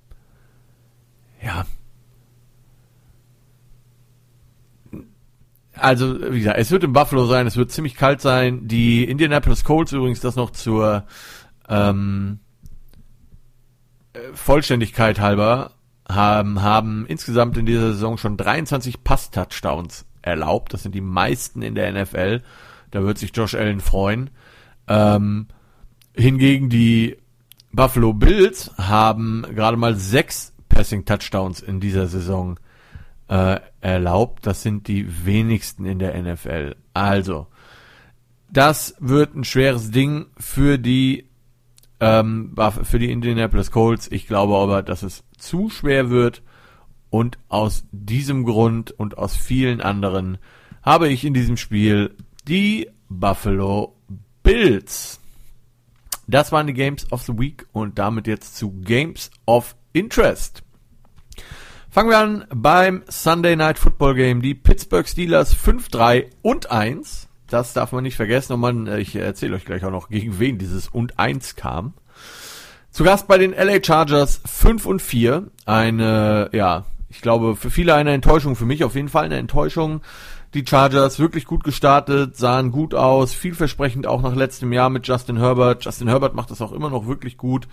ja. 1.43 1.65
Also, 5.83 6.33
wie 6.33 6.39
gesagt, 6.39 6.59
es 6.59 6.71
wird 6.71 6.85
in 6.85 6.93
Buffalo 6.93 7.27
sein, 7.27 7.47
es 7.47 7.57
wird 7.57 7.73
ziemlich 7.73 7.97
kalt 7.97 8.21
sein. 8.21 8.69
Die 8.69 9.05
Indianapolis 9.05 9.65
Colts 9.65 9.93
übrigens 9.93 10.21
das 10.21 10.37
noch 10.37 10.51
zur 10.51 11.05
ähm, 11.69 12.39
äh, 14.13 14.19
Vollständigkeit 14.33 15.19
halber 15.19 15.73
haben, 16.09 16.63
haben 16.63 17.07
insgesamt 17.07 17.57
in 17.57 17.67
dieser 17.67 17.93
Saison 17.93 18.17
schon 18.17 18.37
23 18.37 19.03
Pass-Touchdowns 19.03 20.07
erlaubt. 20.21 20.73
Das 20.73 20.83
sind 20.83 20.95
die 20.95 21.01
meisten 21.01 21.63
in 21.63 21.75
der 21.75 21.93
NFL. 21.93 22.43
Da 22.93 23.03
wird 23.03 23.19
sich 23.19 23.35
Josh 23.35 23.55
Allen 23.55 23.81
freuen. 23.81 24.31
Ähm, 24.87 25.47
hingegen 26.15 26.69
die 26.69 27.17
Buffalo 27.73 28.13
Bills 28.13 28.71
haben 28.77 29.47
gerade 29.55 29.77
mal 29.77 29.97
sechs 29.97 30.53
Passing 30.69 31.05
Touchdowns 31.05 31.61
in 31.61 31.81
dieser 31.81 32.07
Saison 32.07 32.59
äh, 33.29 33.61
erlaubt. 33.81 34.47
Das 34.47 34.63
sind 34.63 34.89
die 34.89 35.27
wenigsten 35.27 35.85
in 35.85 35.99
der 35.99 36.21
NFL. 36.21 36.77
Also, 36.95 37.47
das 38.51 38.95
wird 39.01 39.35
ein 39.35 39.45
schweres 39.45 39.91
Ding 39.91 40.27
für 40.39 40.79
die 40.79 41.29
ähm, 42.01 42.55
für 42.83 42.99
die 42.99 43.11
Indianapolis 43.11 43.71
Colts. 43.71 44.09
Ich 44.11 44.27
glaube 44.27 44.57
aber, 44.57 44.83
dass 44.83 45.03
es 45.03 45.25
zu 45.39 45.71
schwer 45.71 46.11
wird 46.11 46.43
und 47.11 47.39
aus 47.49 47.85
diesem 47.93 48.45
Grund 48.45 48.91
und 48.91 49.19
aus 49.19 49.37
vielen 49.37 49.81
anderen 49.81 50.39
habe 50.83 51.09
ich 51.09 51.25
in 51.25 51.33
diesem 51.33 51.57
Spiel 51.57 52.17
die 52.49 52.89
Buffalo 53.09 53.97
Bills. 54.43 55.21
Das 56.27 56.51
waren 56.53 56.67
die 56.67 56.73
Games 56.73 57.11
of 57.13 57.23
the 57.23 57.39
Week 57.39 57.67
und 57.73 57.99
damit 57.99 58.27
jetzt 58.27 58.57
zu 58.57 58.73
Games 58.73 59.31
of 59.47 59.77
Interest. 59.93 60.63
Fangen 61.93 62.09
wir 62.09 62.19
an 62.21 62.47
beim 62.49 63.03
Sunday 63.07 63.55
Night 63.55 63.79
Football 63.79 64.15
Game. 64.15 64.41
Die 64.41 64.55
Pittsburgh 64.55 65.07
Steelers 65.07 65.55
5-3 65.55 66.25
und 66.41 66.71
1. 66.71 67.29
Das 67.49 67.75
darf 67.75 67.93
man 67.93 68.03
nicht 68.03 68.17
vergessen. 68.17 68.55
Und 68.55 68.61
man, 68.61 68.87
äh, 68.87 68.99
ich 69.01 69.15
erzähle 69.15 69.57
euch 69.57 69.67
gleich 69.67 69.85
auch 69.85 69.91
noch, 69.91 70.09
gegen 70.09 70.39
wen 70.39 70.57
dieses 70.57 70.89
und 70.89 71.19
1 71.19 71.55
kam. 71.55 71.93
Zu 72.93 73.05
Gast 73.05 73.29
bei 73.29 73.37
den 73.37 73.53
LA 73.53 73.85
Chargers 73.85 74.41
5 74.47 74.87
und 74.87 75.03
4. 75.03 75.49
Eine, 75.67 76.49
ja, 76.55 76.87
ich 77.11 77.21
glaube, 77.21 77.57
für 77.57 77.69
viele 77.69 77.95
eine 77.95 78.15
Enttäuschung, 78.15 78.57
für 78.57 78.65
mich 78.65 78.85
auf 78.85 78.95
jeden 78.95 79.11
Fall 79.11 79.27
eine 79.27 79.37
Enttäuschung 79.37 80.01
die 80.55 80.65
Chargers 80.67 81.19
wirklich 81.19 81.45
gut 81.45 81.63
gestartet, 81.63 82.39
sahen 82.39 82.73
gut 82.73 82.95
aus, 82.95 83.35
vielversprechend 83.35 84.07
auch 84.07 84.23
nach 84.23 84.35
letztem 84.35 84.73
Jahr 84.73 84.89
mit 84.89 85.07
Justin 85.07 85.37
Herbert. 85.37 85.85
Justin 85.85 86.09
Herbert 86.09 86.35
macht 86.35 86.51
das 86.51 86.63
auch 86.63 86.73
immer 86.73 86.89
noch 86.89 87.07
wirklich 87.07 87.37
gut, 87.37 87.69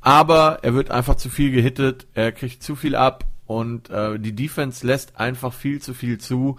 aber 0.00 0.58
er 0.62 0.74
wird 0.74 0.90
einfach 0.90 1.14
zu 1.14 1.30
viel 1.30 1.52
gehittet, 1.52 2.08
er 2.14 2.32
kriegt 2.32 2.62
zu 2.64 2.74
viel 2.74 2.96
ab 2.96 3.24
und 3.46 3.90
äh, 3.90 4.18
die 4.18 4.34
Defense 4.34 4.86
lässt 4.86 5.18
einfach 5.18 5.52
viel 5.52 5.80
zu 5.80 5.94
viel 5.94 6.18
zu. 6.18 6.56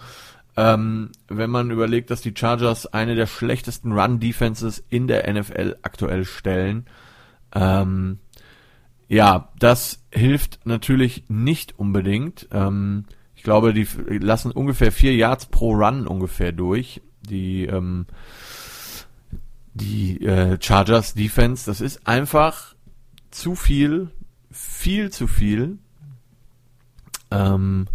Ähm, 0.56 1.10
wenn 1.28 1.50
man 1.50 1.70
überlegt, 1.70 2.10
dass 2.10 2.20
die 2.20 2.34
Chargers 2.36 2.86
eine 2.86 3.16
der 3.16 3.26
schlechtesten 3.26 3.92
Run-Defenses 3.92 4.84
in 4.88 5.08
der 5.08 5.32
NFL 5.32 5.76
aktuell 5.82 6.24
stellen. 6.24 6.86
Ähm, 7.54 8.20
ja, 9.08 9.52
das 9.58 10.04
hilft 10.12 10.60
natürlich 10.64 11.24
nicht 11.28 11.78
unbedingt. 11.78 12.48
Ähm, 12.52 13.04
ich 13.34 13.42
glaube, 13.42 13.74
die 13.74 13.86
lassen 14.18 14.52
ungefähr 14.52 14.92
vier 14.92 15.14
Yards 15.14 15.46
pro 15.46 15.72
Run 15.74 16.06
ungefähr 16.06 16.52
durch. 16.52 17.02
Die, 17.28 17.64
ähm, 17.64 18.06
die 19.74 20.24
äh, 20.24 20.58
Chargers 20.60 21.14
Defense, 21.14 21.66
das 21.66 21.80
ist 21.80 22.06
einfach 22.06 22.74
zu 23.30 23.54
viel, 23.54 24.10
viel 24.50 25.10
zu 25.10 25.26
viel. 25.26 25.78
Ähm, 27.30 27.86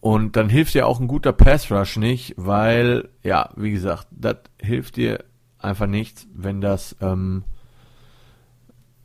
und 0.00 0.36
dann 0.36 0.48
hilft 0.48 0.74
dir 0.74 0.86
auch 0.86 1.00
ein 1.00 1.08
guter 1.08 1.32
Pass 1.32 1.70
Rush 1.70 1.96
nicht, 1.96 2.34
weil, 2.36 3.08
ja, 3.22 3.50
wie 3.56 3.72
gesagt, 3.72 4.06
das 4.10 4.36
hilft 4.60 4.96
dir 4.96 5.24
einfach 5.58 5.86
nichts, 5.86 6.26
wenn 6.32 6.60
das 6.60 6.96
ähm, 7.00 7.44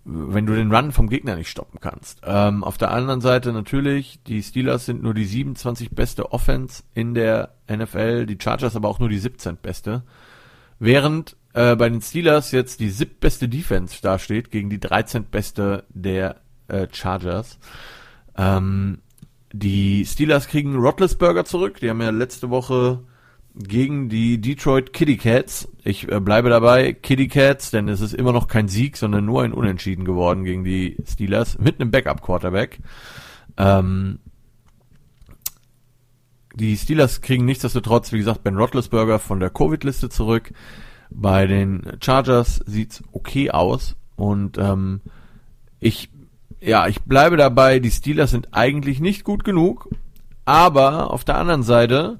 wenn 0.05 0.45
du 0.45 0.53
den 0.53 0.73
Run 0.73 0.91
vom 0.91 1.09
Gegner 1.09 1.35
nicht 1.35 1.49
stoppen 1.49 1.79
kannst. 1.79 2.21
Ähm, 2.25 2.63
auf 2.63 2.77
der 2.77 2.91
anderen 2.91 3.21
Seite 3.21 3.53
natürlich, 3.53 4.19
die 4.27 4.43
Steelers 4.43 4.85
sind 4.85 5.01
nur 5.01 5.13
die 5.13 5.25
27 5.25 5.91
beste 5.91 6.33
Offense 6.33 6.83
in 6.93 7.13
der 7.13 7.53
NFL, 7.71 8.25
die 8.25 8.37
Chargers 8.41 8.75
aber 8.75 8.89
auch 8.89 8.99
nur 8.99 9.09
die 9.09 9.19
17 9.19 9.57
beste. 9.57 10.03
Während 10.79 11.37
äh, 11.53 11.75
bei 11.77 11.87
den 11.87 12.01
Steelers 12.01 12.51
jetzt 12.51 12.81
die 12.81 12.89
siebtbeste 12.89 13.47
Defense 13.47 14.01
dasteht 14.01 14.51
gegen 14.51 14.69
die 14.69 14.79
13 14.79 15.23
beste 15.25 15.85
der 15.89 16.41
äh, 16.67 16.87
Chargers. 16.91 17.57
Ähm, 18.37 18.99
die 19.51 20.05
Steelers 20.05 20.47
kriegen 20.47 20.75
Rotlesburger 20.75 21.45
zurück. 21.45 21.79
Die 21.79 21.89
haben 21.89 22.01
ja 22.01 22.09
letzte 22.09 22.49
Woche 22.49 23.03
gegen 23.55 24.09
die 24.09 24.41
Detroit 24.41 24.93
Kitty 24.93 25.17
Cats. 25.17 25.67
Ich 25.83 26.11
äh, 26.11 26.19
bleibe 26.19 26.49
dabei, 26.49 26.93
Kitty 26.93 27.27
Cats, 27.27 27.69
denn 27.71 27.87
es 27.87 28.01
ist 28.01 28.13
immer 28.13 28.31
noch 28.31 28.47
kein 28.47 28.67
Sieg, 28.67 28.97
sondern 28.97 29.25
nur 29.25 29.43
ein 29.43 29.53
Unentschieden 29.53 30.05
geworden 30.05 30.43
gegen 30.43 30.63
die 30.63 30.97
Steelers 31.07 31.59
mit 31.59 31.79
einem 31.79 31.91
Backup-Quarterback. 31.91 32.79
Ähm, 33.57 34.19
die 36.55 36.77
Steelers 36.77 37.21
kriegen 37.21 37.45
nichtsdestotrotz, 37.45 38.11
wie 38.11 38.19
gesagt, 38.19 38.43
Ben 38.43 38.57
Roethlisberger 38.57 39.19
von 39.19 39.39
der 39.39 39.49
Covid-Liste 39.49 40.09
zurück. 40.09 40.51
Bei 41.09 41.45
den 41.45 41.97
Chargers 42.01 42.57
sieht's 42.65 43.03
okay 43.11 43.51
aus 43.51 43.95
und 44.15 44.57
ähm, 44.57 45.01
ich, 45.79 46.09
ja, 46.63 46.87
ich 46.87 47.01
bleibe 47.01 47.37
dabei. 47.37 47.79
Die 47.79 47.91
Steelers 47.91 48.31
sind 48.31 48.49
eigentlich 48.51 48.99
nicht 48.99 49.23
gut 49.23 49.43
genug, 49.43 49.89
aber 50.45 51.11
auf 51.11 51.23
der 51.23 51.37
anderen 51.37 51.63
Seite 51.63 52.19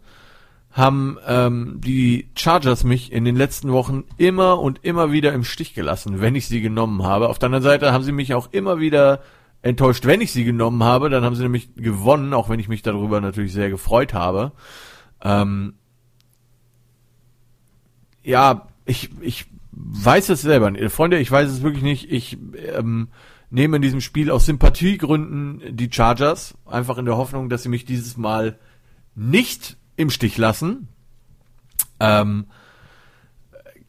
haben 0.71 1.17
ähm, 1.27 1.79
die 1.83 2.29
Chargers 2.35 2.83
mich 2.83 3.11
in 3.11 3.25
den 3.25 3.35
letzten 3.35 3.71
Wochen 3.71 4.03
immer 4.17 4.59
und 4.59 4.83
immer 4.83 5.11
wieder 5.11 5.31
im 5.31 5.43
Stich 5.43 5.75
gelassen, 5.75 6.19
wenn 6.19 6.35
ich 6.35 6.47
sie 6.47 6.61
genommen 6.61 7.03
habe. 7.03 7.29
Auf 7.29 7.39
der 7.39 7.47
anderen 7.47 7.63
Seite 7.63 7.93
haben 7.93 8.03
sie 8.03 8.11
mich 8.11 8.33
auch 8.33 8.49
immer 8.51 8.79
wieder 8.79 9.21
enttäuscht, 9.61 10.05
wenn 10.05 10.19
ich 10.19 10.31
sie 10.31 10.43
genommen 10.43 10.83
habe. 10.83 11.09
Dann 11.09 11.23
haben 11.23 11.35
sie 11.35 11.43
nämlich 11.43 11.75
gewonnen, 11.75 12.33
auch 12.33 12.49
wenn 12.49 12.59
ich 12.59 12.67
mich 12.67 12.81
darüber 12.81 13.21
natürlich 13.21 13.53
sehr 13.53 13.69
gefreut 13.69 14.13
habe. 14.13 14.51
Ähm, 15.23 15.75
ja, 18.23 18.67
ich, 18.85 19.09
ich 19.21 19.45
weiß 19.71 20.29
es 20.29 20.41
selber 20.41 20.71
nicht. 20.71 20.91
Freunde, 20.91 21.19
ich 21.19 21.31
weiß 21.31 21.49
es 21.49 21.61
wirklich 21.61 21.83
nicht. 21.83 22.11
Ich 22.11 22.37
ähm, 22.75 23.09
nehme 23.53 23.75
in 23.75 23.83
diesem 23.83 24.01
Spiel 24.01 24.31
aus 24.31 24.47
Sympathiegründen 24.47 25.61
die 25.77 25.91
Chargers, 25.91 26.55
einfach 26.65 26.97
in 26.97 27.05
der 27.05 27.17
Hoffnung, 27.17 27.49
dass 27.49 27.61
sie 27.61 27.69
mich 27.69 27.85
dieses 27.85 28.17
Mal 28.17 28.57
nicht 29.13 29.77
im 29.95 30.09
Stich 30.09 30.37
lassen. 30.37 30.87
Ähm, 31.99 32.47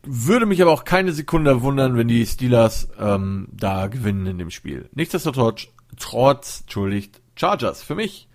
würde 0.02 0.44
mich 0.44 0.60
aber 0.60 0.70
auch 0.70 0.84
keine 0.84 1.12
Sekunde 1.12 1.62
wundern, 1.62 1.96
wenn 1.96 2.08
die 2.08 2.26
Steelers 2.26 2.88
ähm, 3.00 3.48
da 3.52 3.86
gewinnen 3.86 4.26
in 4.26 4.36
dem 4.36 4.50
Spiel. 4.50 4.90
Nichtsdestotrotz, 4.92 5.68
trotz, 5.98 6.60
entschuldigt, 6.60 7.22
Chargers 7.34 7.82
für 7.82 7.94
mich. 7.94 8.28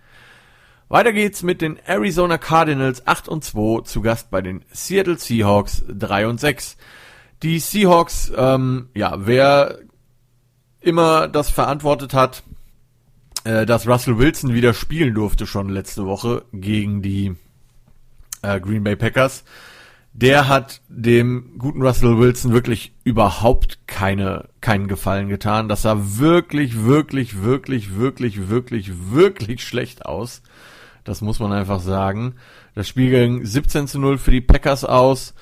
Weiter 0.88 1.12
geht's 1.12 1.44
mit 1.44 1.62
den 1.62 1.78
Arizona 1.86 2.38
Cardinals 2.38 3.06
8 3.06 3.28
und 3.28 3.44
2 3.44 3.82
zu 3.82 4.02
Gast 4.02 4.32
bei 4.32 4.42
den 4.42 4.64
Seattle 4.72 5.16
Seahawks 5.16 5.84
3 5.88 6.26
und 6.26 6.40
6. 6.40 6.76
Die 7.44 7.60
Seahawks, 7.60 8.32
ähm, 8.36 8.88
ja, 8.94 9.14
wer 9.24 9.78
immer 10.80 11.28
das 11.28 11.50
verantwortet 11.50 12.14
hat, 12.14 12.42
äh, 13.44 13.66
dass 13.66 13.86
Russell 13.86 14.18
Wilson 14.18 14.54
wieder 14.54 14.74
spielen 14.74 15.14
durfte 15.14 15.46
schon 15.46 15.68
letzte 15.68 16.06
Woche 16.06 16.44
gegen 16.52 17.02
die 17.02 17.36
äh, 18.42 18.60
Green 18.60 18.84
Bay 18.84 18.96
Packers, 18.96 19.44
der 20.12 20.48
hat 20.48 20.80
dem 20.88 21.54
guten 21.58 21.82
Russell 21.82 22.18
Wilson 22.18 22.52
wirklich 22.52 22.92
überhaupt 23.04 23.78
keine, 23.86 24.48
keinen 24.60 24.88
Gefallen 24.88 25.28
getan. 25.28 25.68
Das 25.68 25.82
sah 25.82 25.96
wirklich, 26.18 26.84
wirklich, 26.84 27.42
wirklich, 27.42 27.96
wirklich, 27.96 28.48
wirklich, 28.48 28.90
wirklich 29.12 29.64
schlecht 29.64 30.04
aus. 30.06 30.42
Das 31.04 31.20
muss 31.20 31.38
man 31.38 31.52
einfach 31.52 31.80
sagen. 31.80 32.34
Das 32.74 32.88
Spiel 32.88 33.10
ging 33.10 33.44
17 33.44 33.86
zu 33.86 33.98
0 33.98 34.18
für 34.18 34.32
die 34.32 34.40
Packers 34.40 34.84
aus. 34.84 35.34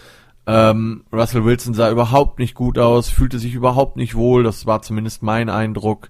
Ähm, 0.48 1.04
Russell 1.12 1.44
Wilson 1.44 1.74
sah 1.74 1.90
überhaupt 1.90 2.38
nicht 2.38 2.54
gut 2.54 2.78
aus, 2.78 3.10
fühlte 3.10 3.38
sich 3.38 3.52
überhaupt 3.52 3.98
nicht 3.98 4.14
wohl. 4.14 4.42
Das 4.44 4.64
war 4.64 4.80
zumindest 4.80 5.22
mein 5.22 5.50
Eindruck. 5.50 6.08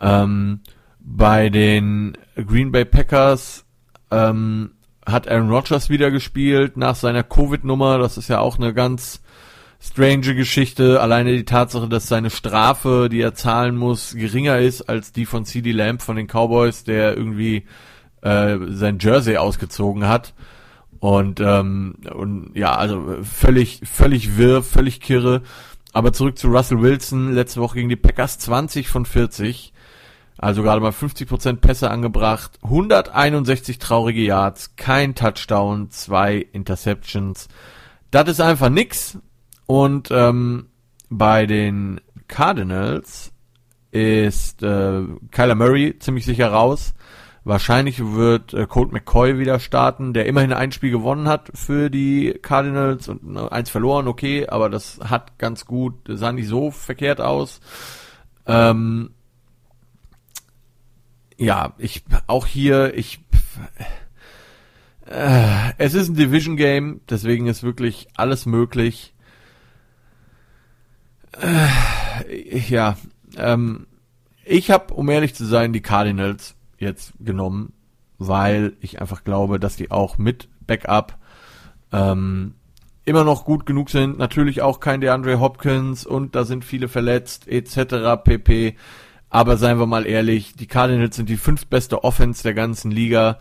Ähm, 0.00 0.62
bei 0.98 1.48
den 1.48 2.18
Green 2.34 2.72
Bay 2.72 2.84
Packers 2.84 3.64
ähm, 4.10 4.72
hat 5.06 5.28
Aaron 5.28 5.50
Rodgers 5.50 5.90
wieder 5.90 6.10
gespielt 6.10 6.76
nach 6.76 6.96
seiner 6.96 7.22
Covid-Nummer. 7.22 7.98
Das 7.98 8.18
ist 8.18 8.26
ja 8.28 8.40
auch 8.40 8.58
eine 8.58 8.74
ganz 8.74 9.22
strange 9.80 10.34
Geschichte. 10.34 11.00
Alleine 11.00 11.36
die 11.36 11.44
Tatsache, 11.44 11.88
dass 11.88 12.08
seine 12.08 12.30
Strafe, 12.30 13.08
die 13.08 13.20
er 13.20 13.34
zahlen 13.34 13.76
muss, 13.76 14.12
geringer 14.12 14.58
ist 14.58 14.82
als 14.82 15.12
die 15.12 15.24
von 15.24 15.44
CD 15.44 15.70
Lamb 15.70 16.02
von 16.02 16.16
den 16.16 16.26
Cowboys, 16.26 16.82
der 16.82 17.16
irgendwie 17.16 17.64
äh, 18.22 18.56
sein 18.70 18.98
Jersey 19.00 19.36
ausgezogen 19.36 20.08
hat. 20.08 20.34
Und, 21.00 21.40
ähm, 21.40 21.96
und 22.12 22.50
ja, 22.54 22.74
also 22.74 23.18
völlig, 23.22 23.80
völlig 23.84 24.36
wirr, 24.36 24.62
völlig 24.62 25.00
kirre. 25.00 25.42
Aber 25.92 26.12
zurück 26.12 26.38
zu 26.38 26.48
Russell 26.48 26.82
Wilson, 26.82 27.32
letzte 27.32 27.60
Woche 27.60 27.76
gegen 27.76 27.88
die 27.88 27.96
Packers 27.96 28.38
20 28.38 28.88
von 28.88 29.06
40. 29.06 29.72
Also 30.36 30.62
gerade 30.62 30.80
mal 30.80 30.92
50% 30.92 31.56
Pässe 31.56 31.90
angebracht, 31.90 32.60
161 32.62 33.78
traurige 33.78 34.22
Yards, 34.22 34.76
kein 34.76 35.16
Touchdown, 35.16 35.90
zwei 35.90 36.46
Interceptions. 36.52 37.48
Das 38.12 38.28
ist 38.28 38.40
einfach 38.40 38.68
nix. 38.68 39.18
Und 39.66 40.10
ähm, 40.12 40.66
bei 41.10 41.46
den 41.46 42.00
Cardinals 42.28 43.32
ist 43.90 44.62
äh, 44.62 45.02
Kyler 45.32 45.54
Murray 45.56 45.98
ziemlich 45.98 46.24
sicher 46.24 46.52
raus. 46.52 46.94
Wahrscheinlich 47.48 48.04
wird 48.04 48.52
äh, 48.52 48.66
Colt 48.66 48.92
McCoy 48.92 49.38
wieder 49.38 49.58
starten, 49.58 50.12
der 50.12 50.26
immerhin 50.26 50.52
ein 50.52 50.70
Spiel 50.70 50.90
gewonnen 50.90 51.28
hat 51.28 51.50
für 51.54 51.88
die 51.88 52.38
Cardinals 52.42 53.08
und 53.08 53.36
äh, 53.36 53.48
eins 53.48 53.70
verloren, 53.70 54.06
okay, 54.06 54.46
aber 54.46 54.68
das 54.68 55.00
hat 55.02 55.38
ganz 55.38 55.64
gut, 55.64 55.94
sah 56.08 56.30
nicht 56.30 56.46
so 56.46 56.70
verkehrt 56.70 57.22
aus. 57.22 57.62
Ähm, 58.44 59.14
ja, 61.38 61.72
ich 61.78 62.04
auch 62.26 62.44
hier, 62.44 62.92
ich 62.94 63.20
äh, 65.06 65.72
es 65.78 65.94
ist 65.94 66.10
ein 66.10 66.16
Division 66.16 66.58
Game, 66.58 67.00
deswegen 67.08 67.46
ist 67.46 67.62
wirklich 67.62 68.08
alles 68.14 68.44
möglich. 68.44 69.14
Äh, 71.40 72.58
ja, 72.58 72.98
ähm, 73.38 73.86
ich 74.44 74.70
habe, 74.70 74.92
um 74.92 75.08
ehrlich 75.08 75.34
zu 75.34 75.46
sein, 75.46 75.72
die 75.72 75.80
Cardinals 75.80 76.57
jetzt 76.78 77.12
genommen, 77.20 77.72
weil 78.18 78.76
ich 78.80 79.00
einfach 79.00 79.24
glaube, 79.24 79.60
dass 79.60 79.76
die 79.76 79.90
auch 79.90 80.18
mit 80.18 80.48
Backup 80.66 81.18
ähm, 81.92 82.54
immer 83.04 83.24
noch 83.24 83.44
gut 83.44 83.66
genug 83.66 83.90
sind. 83.90 84.18
Natürlich 84.18 84.62
auch 84.62 84.80
kein 84.80 85.00
DeAndre 85.00 85.40
Hopkins 85.40 86.04
und 86.04 86.34
da 86.34 86.44
sind 86.44 86.64
viele 86.64 86.88
verletzt 86.88 87.48
etc. 87.48 88.22
pp. 88.22 88.76
Aber 89.30 89.56
seien 89.56 89.78
wir 89.78 89.86
mal 89.86 90.06
ehrlich, 90.06 90.54
die 90.54 90.66
Cardinals 90.66 91.16
sind 91.16 91.28
die 91.28 91.36
fünftbeste 91.36 92.04
Offense 92.04 92.42
der 92.42 92.54
ganzen 92.54 92.90
Liga. 92.90 93.38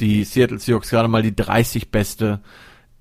Die 0.00 0.24
Seattle 0.24 0.58
Seahawks 0.58 0.90
gerade 0.90 1.08
mal 1.08 1.22
die 1.22 1.34
30 1.34 1.90
beste. 1.90 2.40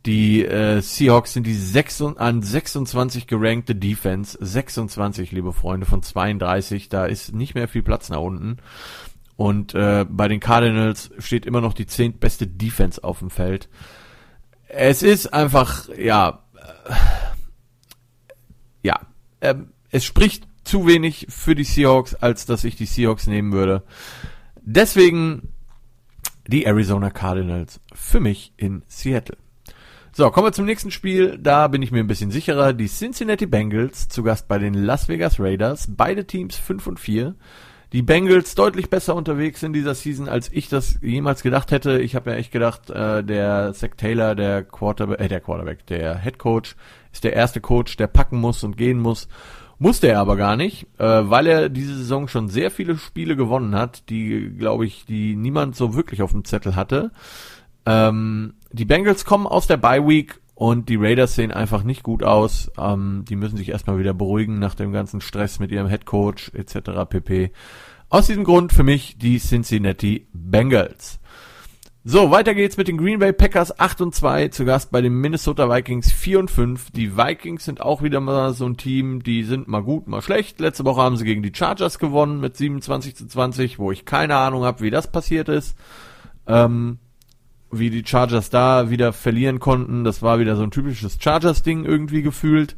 Die 0.05 0.45
äh, 0.45 0.81
Seahawks 0.81 1.33
sind 1.33 1.45
die 1.45 1.53
6, 1.53 2.01
an 2.17 2.41
26 2.41 3.27
gerankte 3.27 3.75
Defense. 3.75 4.37
26, 4.39 5.31
liebe 5.31 5.53
Freunde, 5.53 5.85
von 5.85 6.01
32. 6.01 6.89
Da 6.89 7.05
ist 7.05 7.33
nicht 7.33 7.55
mehr 7.55 7.67
viel 7.67 7.83
Platz 7.83 8.09
nach 8.09 8.21
unten. 8.21 8.57
Und 9.37 9.75
äh, 9.75 10.05
bei 10.09 10.27
den 10.27 10.39
Cardinals 10.39 11.11
steht 11.19 11.45
immer 11.45 11.61
noch 11.61 11.73
die 11.73 11.85
zehntbeste 11.85 12.47
Defense 12.47 13.03
auf 13.03 13.19
dem 13.19 13.29
Feld. 13.29 13.69
Es 14.67 15.03
ist 15.03 15.33
einfach, 15.33 15.87
ja, 15.95 16.43
äh, 16.55 16.93
ja, 18.81 18.99
äh, 19.39 19.55
es 19.91 20.03
spricht 20.03 20.47
zu 20.63 20.87
wenig 20.87 21.27
für 21.29 21.55
die 21.55 21.63
Seahawks, 21.63 22.15
als 22.15 22.45
dass 22.45 22.63
ich 22.63 22.75
die 22.75 22.87
Seahawks 22.87 23.27
nehmen 23.27 23.53
würde. 23.53 23.83
Deswegen 24.61 25.53
die 26.47 26.65
Arizona 26.65 27.09
Cardinals 27.09 27.79
für 27.93 28.19
mich 28.19 28.53
in 28.57 28.81
Seattle. 28.87 29.37
So, 30.13 30.31
kommen 30.31 30.47
wir 30.47 30.51
zum 30.51 30.65
nächsten 30.65 30.89
Spiel. 30.89 31.37
Da 31.37 31.67
bin 31.67 31.83
ich 31.83 31.91
mir 31.91 31.99
ein 31.99 32.07
bisschen 32.07 32.31
sicherer. 32.31 32.73
Die 32.73 32.87
Cincinnati 32.87 33.45
Bengals 33.45 34.07
zu 34.09 34.23
Gast 34.23 34.47
bei 34.47 34.57
den 34.57 34.73
Las 34.73 35.07
Vegas 35.07 35.39
Raiders. 35.39 35.87
Beide 35.95 36.25
Teams 36.25 36.55
5 36.55 36.87
und 36.87 36.99
4. 36.99 37.35
Die 37.93 38.01
Bengals 38.01 38.53
deutlich 38.55 38.89
besser 38.89 39.15
unterwegs 39.15 39.63
in 39.63 39.71
dieser 39.71 39.95
Season, 39.95 40.27
als 40.27 40.51
ich 40.51 40.67
das 40.67 40.99
jemals 41.01 41.41
gedacht 41.41 41.71
hätte. 41.71 41.99
Ich 41.99 42.15
habe 42.15 42.31
ja 42.31 42.35
echt 42.35 42.51
gedacht, 42.51 42.89
äh, 42.89 43.23
der 43.23 43.73
Zach 43.73 43.91
Taylor, 43.95 44.35
der 44.35 44.63
Quarterback, 44.63 45.21
äh, 45.21 45.27
der 45.29 45.39
Quarterback, 45.39 45.85
der 45.85 46.19
Head 46.19 46.37
Coach, 46.37 46.75
ist 47.13 47.23
der 47.23 47.33
erste 47.33 47.61
Coach, 47.61 47.95
der 47.95 48.07
packen 48.07 48.39
muss 48.39 48.63
und 48.65 48.75
gehen 48.75 48.99
muss. 48.99 49.29
Musste 49.79 50.07
er 50.07 50.19
aber 50.19 50.35
gar 50.35 50.57
nicht, 50.57 50.87
äh, 50.97 51.05
weil 51.05 51.47
er 51.47 51.69
diese 51.69 51.95
Saison 51.95 52.27
schon 52.27 52.49
sehr 52.49 52.71
viele 52.71 52.97
Spiele 52.97 53.37
gewonnen 53.37 53.75
hat, 53.75 54.09
die, 54.09 54.51
glaube 54.57 54.85
ich, 54.85 55.05
die 55.05 55.35
niemand 55.35 55.75
so 55.75 55.95
wirklich 55.95 56.21
auf 56.21 56.31
dem 56.31 56.43
Zettel 56.43 56.75
hatte. 56.75 57.11
Ähm, 57.85 58.55
die 58.73 58.85
Bengals 58.85 59.23
kommen 59.23 59.47
aus 59.47 59.65
der 59.65 59.77
Bye 59.77 60.05
Week 60.05 60.41
und 60.57 60.89
die 60.89 60.95
Raiders 60.95 61.35
sehen 61.35 61.51
einfach 61.51 61.83
nicht 61.83 62.01
gut 62.01 62.23
aus. 62.23 62.71
Ähm, 62.79 63.25
die 63.29 63.35
müssen 63.35 63.57
sich 63.57 63.69
erstmal 63.69 63.99
wieder 63.99 64.15
beruhigen 64.15 64.57
nach 64.57 64.73
dem 64.73 64.91
ganzen 64.91 65.21
Stress 65.21 65.59
mit 65.59 65.71
ihrem 65.71 65.87
Head 65.87 66.05
Coach 66.05 66.51
etc. 66.55 67.07
pp. 67.07 67.51
Aus 68.09 68.25
diesem 68.25 68.43
Grund 68.43 68.73
für 68.73 68.81
mich 68.81 69.19
die 69.19 69.37
Cincinnati 69.37 70.27
Bengals. 70.33 71.19
So, 72.03 72.31
weiter 72.31 72.55
geht's 72.55 72.75
mit 72.75 72.87
den 72.87 72.97
Green 72.97 73.19
Bay 73.19 73.33
Packers 73.33 73.79
8 73.79 74.01
und 74.01 74.15
2, 74.15 74.47
zu 74.47 74.65
Gast 74.65 74.89
bei 74.91 75.01
den 75.01 75.13
Minnesota 75.13 75.69
Vikings 75.69 76.11
4 76.11 76.39
und 76.39 76.49
5. 76.49 76.89
Die 76.89 77.15
Vikings 77.15 77.65
sind 77.65 77.81
auch 77.81 78.01
wieder 78.01 78.19
mal 78.19 78.53
so 78.53 78.65
ein 78.65 78.77
Team, 78.77 79.21
die 79.21 79.43
sind 79.43 79.67
mal 79.67 79.83
gut, 79.83 80.07
mal 80.07 80.23
schlecht. 80.23 80.59
Letzte 80.59 80.85
Woche 80.85 81.01
haben 81.01 81.17
sie 81.17 81.25
gegen 81.25 81.43
die 81.43 81.53
Chargers 81.53 81.99
gewonnen 81.99 82.39
mit 82.39 82.57
27 82.57 83.15
zu 83.15 83.27
20, 83.27 83.77
wo 83.77 83.91
ich 83.91 84.05
keine 84.05 84.37
Ahnung 84.37 84.63
habe, 84.63 84.79
wie 84.79 84.89
das 84.89 85.11
passiert 85.11 85.49
ist. 85.49 85.77
Ähm, 86.47 86.97
wie 87.71 87.89
die 87.89 88.05
Chargers 88.05 88.49
da 88.49 88.89
wieder 88.89 89.13
verlieren 89.13 89.59
konnten, 89.59 90.03
das 90.03 90.21
war 90.21 90.39
wieder 90.39 90.55
so 90.55 90.63
ein 90.63 90.71
typisches 90.71 91.17
Chargers-Ding 91.19 91.85
irgendwie 91.85 92.21
gefühlt. 92.21 92.75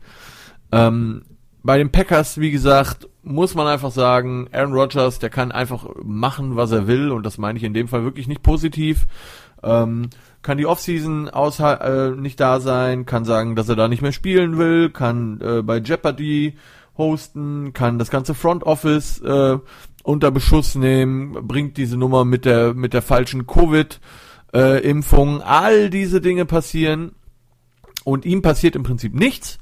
Ähm, 0.72 1.24
bei 1.62 1.78
den 1.78 1.92
Packers, 1.92 2.40
wie 2.40 2.52
gesagt, 2.52 3.08
muss 3.22 3.54
man 3.54 3.68
einfach 3.68 3.92
sagen, 3.92 4.48
Aaron 4.52 4.74
Rodgers, 4.74 5.20
der 5.20 5.30
kann 5.30 5.52
einfach 5.52 5.86
machen, 6.04 6.56
was 6.56 6.72
er 6.72 6.88
will 6.88 7.12
und 7.12 7.26
das 7.26 7.38
meine 7.38 7.58
ich 7.58 7.64
in 7.64 7.74
dem 7.74 7.88
Fall 7.88 8.04
wirklich 8.04 8.28
nicht 8.28 8.44
positiv. 8.44 9.06
Ähm, 9.62 10.10
kann 10.42 10.58
die 10.58 10.66
Offseason 10.66 11.28
äh, 11.28 12.10
nicht 12.12 12.40
da 12.40 12.60
sein, 12.62 13.06
kann 13.06 13.26
sagen, 13.26 13.56
dass 13.56 13.68
er 13.68 13.76
da 13.76 13.88
nicht 13.90 14.02
mehr 14.02 14.14
spielen 14.14 14.58
will, 14.58 14.90
kann 14.90 15.42
äh, 15.42 15.62
bei 15.62 15.78
Jeopardy 15.80 16.56
hosten, 16.98 17.74
kann 17.74 18.00
das 18.00 18.10
ganze 18.10 18.34
Front 18.34 18.64
Office 18.64 19.20
äh, 19.22 19.58
unter 20.04 20.32
Beschuss 20.32 20.76
nehmen, 20.76 21.34
bringt 21.46 21.78
diese 21.78 21.98
Nummer 21.98 22.24
mit 22.24 22.46
der 22.46 22.74
mit 22.74 22.94
der 22.94 23.02
falschen 23.02 23.48
Covid 23.48 24.00
äh, 24.54 24.82
Impfung, 24.82 25.42
all 25.42 25.90
diese 25.90 26.22
Dinge 26.22 26.46
passieren 26.46 27.14
und 28.04 28.26
ihm 28.26 28.42
passiert 28.42 28.76
im 28.76 28.84
Prinzip 28.84 29.14
nichts 29.14 29.60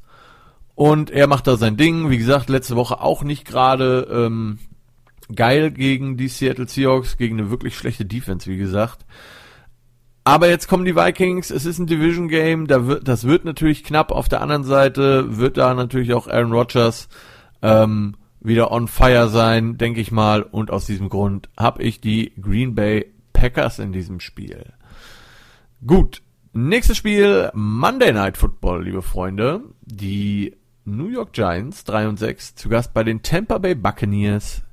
und 0.76 1.10
er 1.10 1.28
macht 1.28 1.48
da 1.48 1.58
sein 1.58 1.78
Ding. 1.78 2.10
Wie 2.10 2.18
gesagt, 2.18 2.50
letzte 2.50 2.76
Woche 2.76 3.02
auch 3.02 3.24
nicht 3.24 3.46
gerade 3.46 4.08
ähm, 4.12 4.60
geil 5.36 5.72
gegen 5.72 6.18
die 6.18 6.28
Seattle 6.28 6.68
Seahawks, 6.68 7.18
gegen 7.18 7.40
eine 7.40 7.50
wirklich 7.50 7.76
schlechte 7.76 8.06
Defense, 8.06 8.50
wie 8.50 8.58
gesagt. 8.58 9.06
Aber 10.24 10.50
jetzt 10.50 10.68
kommen 10.68 10.86
die 10.86 10.96
Vikings, 10.96 11.52
es 11.52 11.66
ist 11.66 11.80
ein 11.80 11.88
Division 11.88 12.28
Game, 12.28 12.68
da 12.68 12.86
wird, 12.86 13.08
das 13.08 13.24
wird 13.24 13.46
natürlich 13.46 13.84
knapp. 13.84 14.12
Auf 14.12 14.28
der 14.28 14.42
anderen 14.42 14.66
Seite 14.66 15.38
wird 15.38 15.58
da 15.58 15.74
natürlich 15.74 16.14
auch 16.14 16.28
Aaron 16.28 16.52
Rodgers 16.52 17.08
ähm, 17.62 18.16
wieder 18.40 18.72
on 18.72 18.88
fire 18.88 19.30
sein, 19.30 19.78
denke 19.78 20.02
ich 20.02 20.12
mal. 20.12 20.44
Und 20.44 20.70
aus 20.70 20.86
diesem 20.86 21.10
Grund 21.10 21.50
habe 21.58 21.82
ich 21.82 22.02
die 22.02 22.34
Green 22.42 22.76
Bay 22.76 23.06
Packers 23.34 23.80
in 23.80 23.94
diesem 23.94 24.20
Spiel. 24.20 24.74
Gut, 25.86 26.24
nächstes 26.54 26.98
Spiel 26.98 27.52
Monday 27.54 28.12
Night 28.12 28.38
Football, 28.38 28.86
liebe 28.86 29.04
Freunde. 29.04 29.62
Die 29.82 30.56
New 30.86 31.08
York 31.08 31.34
Giants 31.34 31.84
3 31.84 32.08
und 32.08 32.18
6 32.18 32.56
zu 32.56 32.68
Gast 32.68 32.96
bei 32.96 33.04
den 33.04 33.22
Tampa 33.22 33.60
Bay 33.60 33.76
Buccaneers 33.76 34.64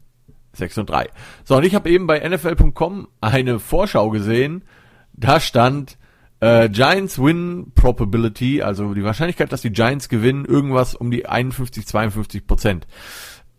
6 0.54 0.78
und 0.78 0.90
3. 0.90 1.10
So, 1.44 1.56
und 1.56 1.64
ich 1.64 1.74
habe 1.74 1.90
eben 1.90 2.06
bei 2.06 2.26
NFL.com 2.26 3.08
eine 3.20 3.58
Vorschau 3.58 4.08
gesehen. 4.08 4.64
Da 5.12 5.40
stand 5.40 5.98
äh, 6.40 6.70
Giants 6.70 7.18
Win 7.18 7.72
Probability, 7.74 8.62
also 8.62 8.94
die 8.94 9.04
Wahrscheinlichkeit, 9.04 9.52
dass 9.52 9.60
die 9.60 9.72
Giants 9.72 10.08
gewinnen, 10.08 10.46
irgendwas 10.46 10.94
um 10.94 11.10
die 11.10 11.26
51, 11.26 11.86
52 11.86 12.46
Prozent. 12.46 12.86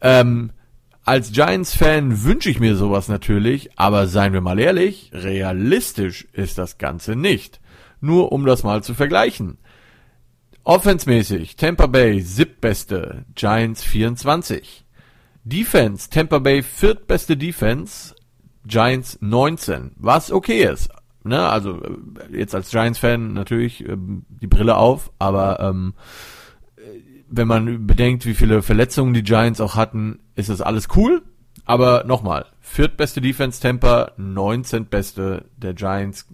Ähm, 0.01 0.51
als 1.05 1.31
Giants-Fan 1.31 2.23
wünsche 2.23 2.49
ich 2.49 2.59
mir 2.59 2.75
sowas 2.75 3.07
natürlich, 3.07 3.69
aber 3.77 4.07
seien 4.07 4.33
wir 4.33 4.41
mal 4.41 4.59
ehrlich, 4.59 5.11
realistisch 5.13 6.27
ist 6.33 6.57
das 6.57 6.79
Ganze 6.79 7.15
nicht. 7.15 7.61
Nur 8.01 8.31
um 8.31 8.45
das 8.45 8.63
mal 8.63 8.83
zu 8.83 8.95
vergleichen. 8.95 9.59
Offensmäßig 10.63 11.57
Tampa 11.57 11.85
Bay 11.85 12.21
siebtbeste, 12.21 13.23
Giants 13.35 13.83
24. 13.83 14.83
Defense, 15.43 16.09
Tampa 16.09 16.39
Bay 16.39 16.63
viertbeste 16.63 17.37
Defense, 17.37 18.15
Giants 18.65 19.19
19, 19.21 19.91
was 19.97 20.31
okay 20.31 20.63
ist. 20.63 20.89
Ne, 21.23 21.39
also 21.39 21.81
äh, 21.83 21.97
jetzt 22.31 22.55
als 22.55 22.71
Giants-Fan 22.71 23.33
natürlich 23.33 23.87
ähm, 23.87 24.25
die 24.29 24.47
Brille 24.47 24.75
auf, 24.75 25.11
aber 25.19 25.59
ähm, 25.59 25.93
wenn 27.27 27.47
man 27.47 27.85
bedenkt, 27.85 28.25
wie 28.25 28.33
viele 28.33 28.61
Verletzungen 28.61 29.13
die 29.13 29.23
Giants 29.23 29.61
auch 29.61 29.75
hatten, 29.75 30.19
ist 30.35 30.49
das 30.49 30.61
alles 30.61 30.87
cool. 30.95 31.21
Aber 31.65 32.03
nochmal, 32.05 32.45
viertbeste 32.59 33.21
Defense 33.21 33.61
Tampa, 33.61 34.11
19. 34.17 34.85
beste 34.85 35.45
der 35.57 35.73
Giants. 35.73 36.27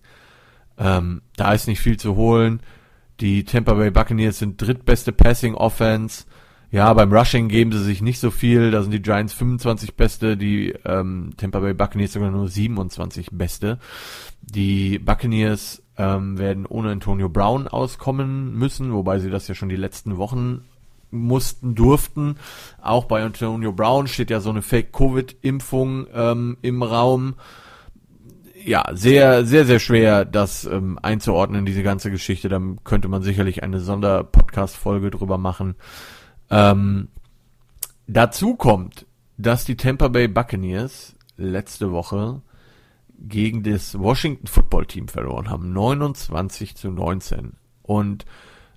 Ähm, 0.78 1.22
da 1.38 1.54
ist 1.54 1.68
nicht 1.68 1.80
viel 1.80 1.98
zu 1.98 2.16
holen. 2.16 2.62
Die 3.20 3.44
Tampa 3.44 3.76
Bay 3.76 3.92
Buccaneers 3.92 4.40
sind 4.40 4.62
drittbeste 4.62 5.12
Passing 5.12 5.54
Offense. 5.54 6.26
Ja, 6.72 6.92
beim 6.94 7.14
Rushing 7.14 7.50
geben 7.50 7.72
sie 7.72 7.84
sich 7.84 8.02
nicht 8.02 8.20
so 8.20 8.32
viel. 8.32 8.72
Da 8.72 8.82
sind 8.82 8.92
die 8.92 9.02
Giants 9.02 9.34
25 9.34 9.96
beste, 9.96 10.38
die 10.38 10.74
ähm, 10.86 11.32
Tampa 11.38 11.60
Bay 11.60 11.74
Buccaneers 11.74 12.14
sogar 12.14 12.32
nur 12.32 12.48
27 12.48 13.30
beste. 13.32 13.78
Die 14.42 14.98
Buccaneers, 14.98 15.84
ähm, 16.02 16.38
werden 16.40 16.66
ohne 16.66 16.90
Antonio 16.90 17.30
Brown 17.30 17.68
auskommen 17.68 18.54
müssen, 18.56 18.94
wobei 18.94 19.20
sie 19.20 19.30
das 19.30 19.48
ja 19.48 19.54
schon 19.54 19.70
die 19.70 19.76
letzten 19.76 20.18
Wochen 20.18 20.64
mussten, 21.12 21.76
durften. 21.76 22.38
Auch 22.82 23.06
bei 23.06 23.24
Antonio 23.24 23.72
Brown 23.72 24.08
steht 24.08 24.30
ja 24.30 24.40
so 24.40 24.50
eine 24.50 24.62
Fake-Covid-Impfung 24.62 26.08
ähm, 26.14 26.58
im 26.62 26.84
Raum. 26.84 27.36
Ja, 28.64 28.86
sehr, 28.94 29.46
sehr, 29.46 29.66
sehr 29.66 29.80
schwer, 29.80 30.24
das 30.26 30.66
ähm, 30.66 31.00
einzuordnen, 31.02 31.66
diese 31.66 31.84
ganze 31.84 32.12
Geschichte. 32.12 32.48
Da 32.48 32.62
könnte 32.84 33.08
man 33.08 33.24
sicherlich 33.24 33.64
eine 33.64 33.80
Sonderpodcast-Folge 33.80 35.12
drüber 35.12 35.38
machen. 35.38 35.76
Ähm, 36.50 37.08
dazu 38.08 38.56
kommt, 38.56 39.06
dass 39.38 39.66
die 39.66 39.78
Tampa 39.78 40.10
Bay 40.10 40.28
Buccaneers 40.28 41.16
letzte 41.38 41.92
Woche 41.92 42.42
gegen 43.18 43.64
das 43.64 43.98
Washington 43.98 44.48
Football 44.48 44.86
Team 44.86 45.08
verloren 45.08 45.50
haben. 45.50 45.74
29 45.74 46.76
zu 46.76 46.92
19. 46.92 47.54
Und 47.82 48.26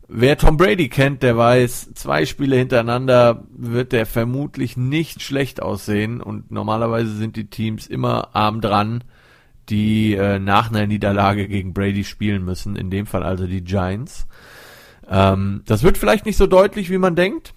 wer 0.09 0.37
Tom 0.37 0.57
Brady 0.57 0.89
kennt, 0.89 1.23
der 1.23 1.37
weiß, 1.37 1.95
zwei 1.95 2.27
Spiele 2.27 2.57
hintereinander 2.57 3.45
wird 3.51 3.93
der 3.93 4.07
vermutlich 4.07 4.77
nicht 4.77 5.23
schlecht 5.23 5.63
aussehen. 5.63 6.21
Und 6.21 6.51
normalerweise 6.51 7.15
sind 7.15 7.37
die 7.37 7.51
Teams 7.51 7.87
immer 7.87 8.35
arm 8.35 8.61
dran, 8.61 9.05
die 9.69 10.15
äh, 10.15 10.39
nach 10.39 10.71
einer 10.71 10.87
Niederlage 10.87 11.49
gegen 11.49 11.73
Brady 11.73 12.05
spielen 12.05 12.45
müssen. 12.45 12.77
In 12.77 12.91
dem 12.91 13.07
Fall 13.07 13.23
also 13.23 13.47
die 13.47 13.65
Giants. 13.65 14.27
Ähm, 15.09 15.63
das 15.67 15.83
wird 15.83 15.99
vielleicht 15.99 16.27
nicht 16.27 16.37
so 16.37 16.47
deutlich, 16.47 16.91
wie 16.91 16.99
man 16.99 17.17
denkt. 17.17 17.55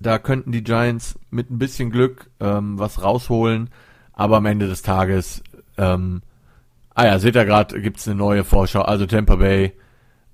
Da 0.00 0.18
könnten 0.18 0.52
die 0.52 0.62
Giants 0.62 1.18
mit 1.30 1.50
ein 1.50 1.58
bisschen 1.58 1.90
Glück 1.90 2.30
ähm, 2.40 2.78
was 2.78 3.02
rausholen. 3.02 3.70
Aber 4.12 4.38
am 4.38 4.46
Ende 4.46 4.66
des 4.66 4.82
Tages 4.82 5.42
ähm, 5.76 6.22
ah 6.98 7.06
ja, 7.06 7.18
seht 7.20 7.36
ihr 7.36 7.44
gerade, 7.44 7.80
gibt's 7.80 8.08
eine 8.08 8.16
neue 8.16 8.42
Vorschau. 8.42 8.82
Also 8.82 9.06
Tampa 9.06 9.36
Bay, 9.36 9.72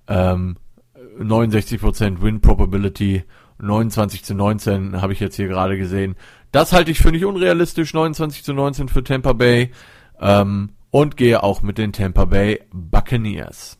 ähm, 0.09 0.57
69% 1.19 2.21
Win 2.23 2.41
Probability, 2.41 3.25
29 3.59 4.25
zu 4.25 4.35
19 4.35 5.01
habe 5.01 5.13
ich 5.13 5.21
jetzt 5.21 5.37
hier 5.37 5.49
gerade 5.49 5.79
gesehen. 5.79 6.17
Das 6.53 6.73
halte 6.73 6.91
ich 6.91 6.99
für 6.99 7.13
nicht 7.13 7.25
unrealistisch, 7.25 7.95
29 7.95 8.45
zu 8.45 8.53
19 8.53 8.89
für 8.89 9.05
Tampa 9.05 9.33
Bay. 9.33 9.71
Ähm, 10.21 10.71
und 10.91 11.17
gehe 11.17 11.43
auch 11.43 11.63
mit 11.63 11.77
den 11.77 11.93
Tampa 11.93 12.25
Bay 12.25 12.61
Buccaneers. 12.73 13.79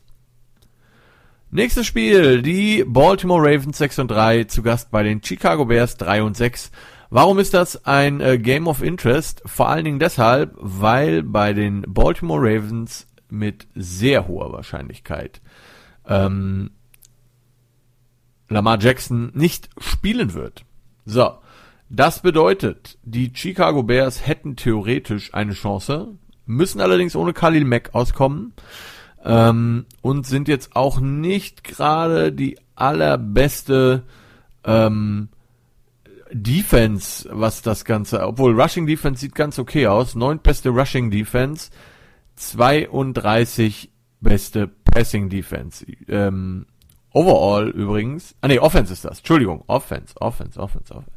Nächstes 1.49 1.85
Spiel, 1.85 2.41
die 2.41 2.83
Baltimore 2.85 3.41
Ravens 3.41 3.77
6 3.77 3.99
und 3.99 4.11
3 4.11 4.43
zu 4.43 4.61
Gast 4.61 4.91
bei 4.91 5.03
den 5.03 5.23
Chicago 5.23 5.63
Bears 5.63 5.95
3 5.95 6.23
und 6.23 6.35
6. 6.35 6.71
Warum 7.09 7.39
ist 7.39 7.53
das 7.53 7.85
ein 7.85 8.19
äh, 8.19 8.37
Game 8.37 8.67
of 8.67 8.83
Interest? 8.83 9.41
Vor 9.45 9.69
allen 9.69 9.85
Dingen 9.85 9.99
deshalb, 9.99 10.55
weil 10.57 11.23
bei 11.23 11.53
den 11.53 11.85
Baltimore 11.87 12.41
Ravens 12.41 13.07
mit 13.29 13.67
sehr 13.75 14.27
hoher 14.27 14.51
Wahrscheinlichkeit 14.51 15.39
ähm, 16.05 16.71
Lamar 18.49 18.79
Jackson 18.79 19.31
nicht 19.33 19.69
spielen 19.77 20.33
wird. 20.33 20.65
So, 21.05 21.37
das 21.89 22.21
bedeutet, 22.21 22.97
die 23.03 23.31
Chicago 23.33 23.83
Bears 23.83 24.25
hätten 24.25 24.55
theoretisch 24.55 25.33
eine 25.33 25.53
Chance, 25.53 26.15
müssen 26.45 26.81
allerdings 26.81 27.15
ohne 27.15 27.33
Khalil 27.33 27.65
Mack 27.65 27.93
auskommen 27.93 28.53
ähm, 29.23 29.85
und 30.01 30.25
sind 30.25 30.47
jetzt 30.47 30.75
auch 30.75 30.99
nicht 30.99 31.63
gerade 31.63 32.31
die 32.31 32.57
allerbeste 32.75 34.03
ähm, 34.63 35.29
Defense, 36.31 37.29
was 37.31 37.61
das 37.61 37.85
Ganze, 37.85 38.21
obwohl 38.25 38.59
Rushing 38.59 38.87
Defense 38.87 39.21
sieht 39.21 39.35
ganz 39.35 39.59
okay 39.59 39.87
aus. 39.87 40.15
Neun 40.15 40.39
beste 40.39 40.69
Rushing 40.69 41.11
Defense, 41.11 41.69
32 42.35 43.91
beste 44.21 44.67
Passing 44.67 45.29
Defense. 45.29 45.85
Ähm, 46.07 46.65
overall 47.15 47.69
übrigens, 47.69 48.35
ah 48.41 48.47
nee, 48.47 48.59
Offense 48.59 48.91
ist 48.91 49.05
das, 49.05 49.19
Entschuldigung, 49.19 49.63
Offense, 49.67 50.13
Offense, 50.19 50.59
Offense, 50.59 50.93
Offense. 50.93 51.11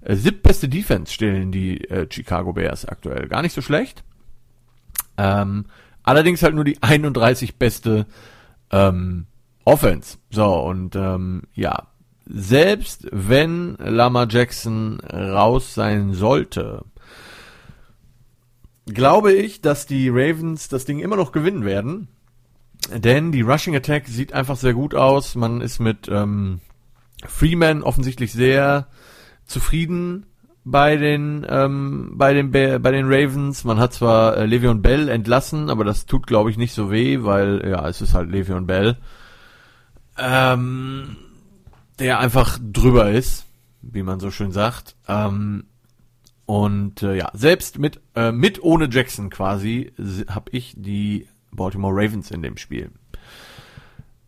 Äh, 0.00 0.16
siebtbeste 0.16 0.68
Defense 0.68 1.12
stellen 1.12 1.52
die 1.52 1.84
äh, 1.90 2.08
Chicago 2.10 2.54
Bears 2.54 2.86
aktuell. 2.86 3.28
Gar 3.28 3.42
nicht 3.42 3.52
so 3.52 3.60
schlecht. 3.60 4.02
Ähm, 5.18 5.66
allerdings 6.02 6.42
halt 6.42 6.54
nur 6.54 6.64
die 6.64 6.82
31 6.82 7.56
beste 7.56 8.06
ähm, 8.70 9.26
Offense. 9.64 10.16
So, 10.30 10.54
und 10.54 10.96
ähm, 10.96 11.42
ja, 11.54 11.88
selbst 12.24 13.06
wenn 13.12 13.76
Lama 13.76 14.26
Jackson 14.28 15.00
raus 15.00 15.74
sein 15.74 16.14
sollte, 16.14 16.82
glaube 18.86 19.34
ich, 19.34 19.60
dass 19.60 19.86
die 19.86 20.08
Ravens 20.08 20.68
das 20.68 20.86
Ding 20.86 21.00
immer 21.00 21.16
noch 21.16 21.30
gewinnen 21.32 21.66
werden. 21.66 22.08
Denn 22.90 23.32
die 23.32 23.42
Rushing 23.42 23.76
Attack 23.76 24.08
sieht 24.08 24.32
einfach 24.32 24.56
sehr 24.56 24.74
gut 24.74 24.94
aus. 24.94 25.34
Man 25.34 25.60
ist 25.60 25.78
mit 25.78 26.08
ähm, 26.08 26.60
Freeman 27.24 27.82
offensichtlich 27.82 28.32
sehr 28.32 28.88
zufrieden 29.46 30.26
bei 30.64 30.96
den 30.96 31.44
ähm, 31.48 32.12
bei 32.14 32.34
den 32.34 32.50
bei 32.50 32.90
den 32.90 33.06
Ravens. 33.06 33.64
Man 33.64 33.78
hat 33.78 33.92
zwar 33.92 34.36
äh, 34.36 34.44
Le'Veon 34.44 34.80
Bell 34.80 35.08
entlassen, 35.08 35.70
aber 35.70 35.84
das 35.84 36.06
tut 36.06 36.26
glaube 36.26 36.50
ich 36.50 36.56
nicht 36.56 36.74
so 36.74 36.90
weh, 36.90 37.22
weil 37.22 37.66
ja 37.68 37.88
es 37.88 38.00
ist 38.00 38.14
halt 38.14 38.30
Le'Veon 38.30 38.66
Bell. 38.66 38.96
Ähm, 40.18 41.16
der 41.98 42.18
einfach 42.18 42.58
drüber 42.62 43.10
ist, 43.10 43.46
wie 43.80 44.02
man 44.02 44.20
so 44.20 44.30
schön 44.30 44.52
sagt. 44.52 44.96
Ähm, 45.08 45.64
und 46.46 47.02
äh, 47.02 47.16
ja, 47.16 47.30
selbst 47.32 47.78
mit 47.78 48.00
äh, 48.14 48.32
mit 48.32 48.62
ohne 48.62 48.88
Jackson 48.90 49.30
quasi 49.30 49.92
habe 50.28 50.50
ich 50.50 50.74
die 50.76 51.26
Baltimore 51.52 51.94
Ravens 51.94 52.30
in 52.30 52.42
dem 52.42 52.56
Spiel. 52.56 52.90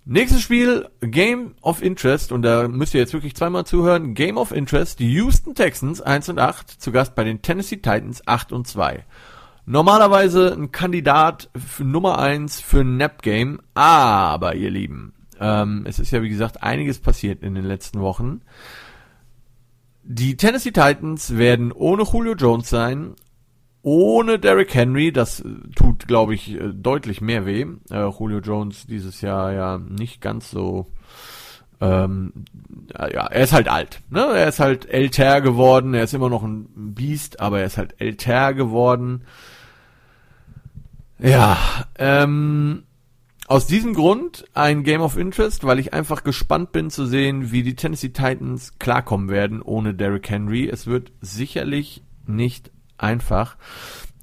Nächstes 0.07 0.43
Spiel, 0.43 0.87
Game 1.01 1.55
of 1.63 1.83
Interest, 1.83 2.31
und 2.31 2.43
da 2.43 2.69
müsst 2.69 2.93
ihr 2.93 3.01
jetzt 3.01 3.15
wirklich 3.15 3.35
zweimal 3.35 3.65
zuhören. 3.65 4.13
Game 4.13 4.37
of 4.37 4.53
Interest, 4.53 4.99
die 4.99 5.11
Houston 5.15 5.55
Texans 5.55 6.03
1 6.03 6.29
und 6.29 6.39
8, 6.39 6.71
zu 6.71 6.93
Gast 6.93 7.15
bei 7.15 7.25
den 7.25 7.41
Tennessee 7.41 7.77
Titans 7.77 8.27
8 8.27 8.53
und 8.53 8.67
2. 8.67 9.05
Normalerweise 9.65 10.53
ein 10.53 10.73
Kandidat 10.73 11.49
für 11.57 11.85
Nummer 11.85 12.19
1 12.19 12.61
für 12.61 12.81
ein 12.81 12.99
Nap 12.99 13.23
Game, 13.23 13.61
aber 13.73 14.55
ihr 14.57 14.71
Lieben, 14.71 15.15
ähm, 15.41 15.85
es 15.87 15.99
ist 15.99 16.11
ja, 16.11 16.21
wie 16.23 16.29
gesagt, 16.29 16.63
einiges 16.63 16.99
passiert 16.99 17.43
in 17.43 17.55
den 17.55 17.65
letzten 17.65 18.01
Wochen. 18.01 18.43
Die 20.03 20.37
Tennessee 20.37 20.73
Titans 20.73 21.39
werden 21.39 21.73
ohne 21.73 22.03
Julio 22.03 22.35
Jones 22.35 22.69
sein, 22.69 23.15
ohne 23.85 24.39
Derrick 24.39 24.75
Henry. 24.75 25.13
Das 25.13 25.41
äh, 25.41 25.49
tut, 25.77 26.09
glaube 26.09 26.35
ich, 26.35 26.55
äh, 26.55 26.73
deutlich 26.73 27.21
mehr 27.21 27.47
weh. 27.47 27.67
Äh, 27.91 28.09
Julio 28.09 28.41
Jones 28.41 28.87
dieses 28.87 29.21
Jahr 29.21 29.53
ja 29.53 29.79
nicht 29.79 30.21
ganz 30.21 30.51
so. 30.51 30.91
Ähm, 31.81 32.33
ja, 32.99 33.27
er 33.27 33.43
ist 33.43 33.53
halt 33.53 33.69
alt. 33.69 34.01
Ne? 34.11 34.21
Er 34.21 34.49
ist 34.49 34.59
halt 34.59 34.89
älter 34.89 35.41
geworden. 35.41 35.95
Er 35.95 36.05
ist 36.05 36.15
immer 36.15 36.31
noch 36.31 36.43
ein 36.43 36.67
Biest, 36.75 37.41
aber 37.41 37.61
er 37.61 37.67
ist 37.67 37.79
halt 37.79 38.01
älter 38.01 38.55
geworden. 38.55 39.25
Ja, 41.19 41.59
ähm, 41.99 42.85
aus 43.47 43.67
diesem 43.67 43.93
Grund 43.93 44.47
ein 44.55 44.83
Game 44.83 45.03
of 45.03 45.19
Interest, 45.19 45.65
weil 45.65 45.79
ich 45.79 45.93
einfach 45.93 46.25
gespannt 46.25 46.73
bin 46.73 46.89
zu 46.91 47.05
sehen, 47.07 47.53
wie 47.53 47.63
die 47.63 47.77
Tennessee 47.77 48.09
Titans 48.09 48.79
klarkommen 48.79 49.29
werden 49.29 49.61
ohne 49.61 49.95
Derrick 49.95 50.31
Henry. 50.31 50.69
Es 50.69 50.87
wird 50.87 51.13
sicherlich 51.21 52.03
nicht 52.27 52.71
einfach. 53.05 53.57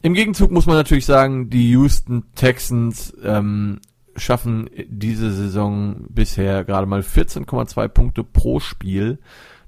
Im 0.01 0.13
Gegenzug 0.13 0.51
muss 0.51 0.65
man 0.65 0.75
natürlich 0.75 1.05
sagen, 1.05 1.49
die 1.49 1.69
Houston 1.71 2.23
Texans 2.35 3.13
ähm, 3.23 3.79
schaffen 4.15 4.69
diese 4.87 5.31
Saison 5.31 6.05
bisher 6.09 6.63
gerade 6.63 6.87
mal 6.87 7.01
14,2 7.01 7.87
Punkte 7.87 8.23
pro 8.23 8.59
Spiel. 8.59 9.19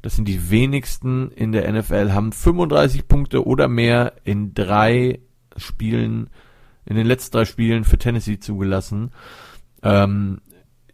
Das 0.02 0.16
sind 0.16 0.28
die 0.28 0.50
wenigsten 0.50 1.32
in 1.32 1.52
der 1.52 1.72
NFL, 1.72 2.12
haben 2.12 2.34
35 2.34 3.08
Punkte 3.08 3.46
oder 3.46 3.68
mehr 3.68 4.14
in 4.24 4.54
drei 4.54 5.20
Spielen 5.56 6.30
in 6.86 6.96
den 6.96 7.08
letzten 7.08 7.38
drei 7.38 7.46
Spielen 7.46 7.84
für 7.84 7.98
Tennessee 7.98 8.40
zugelassen. 8.40 9.12
Ähm, 9.82 10.42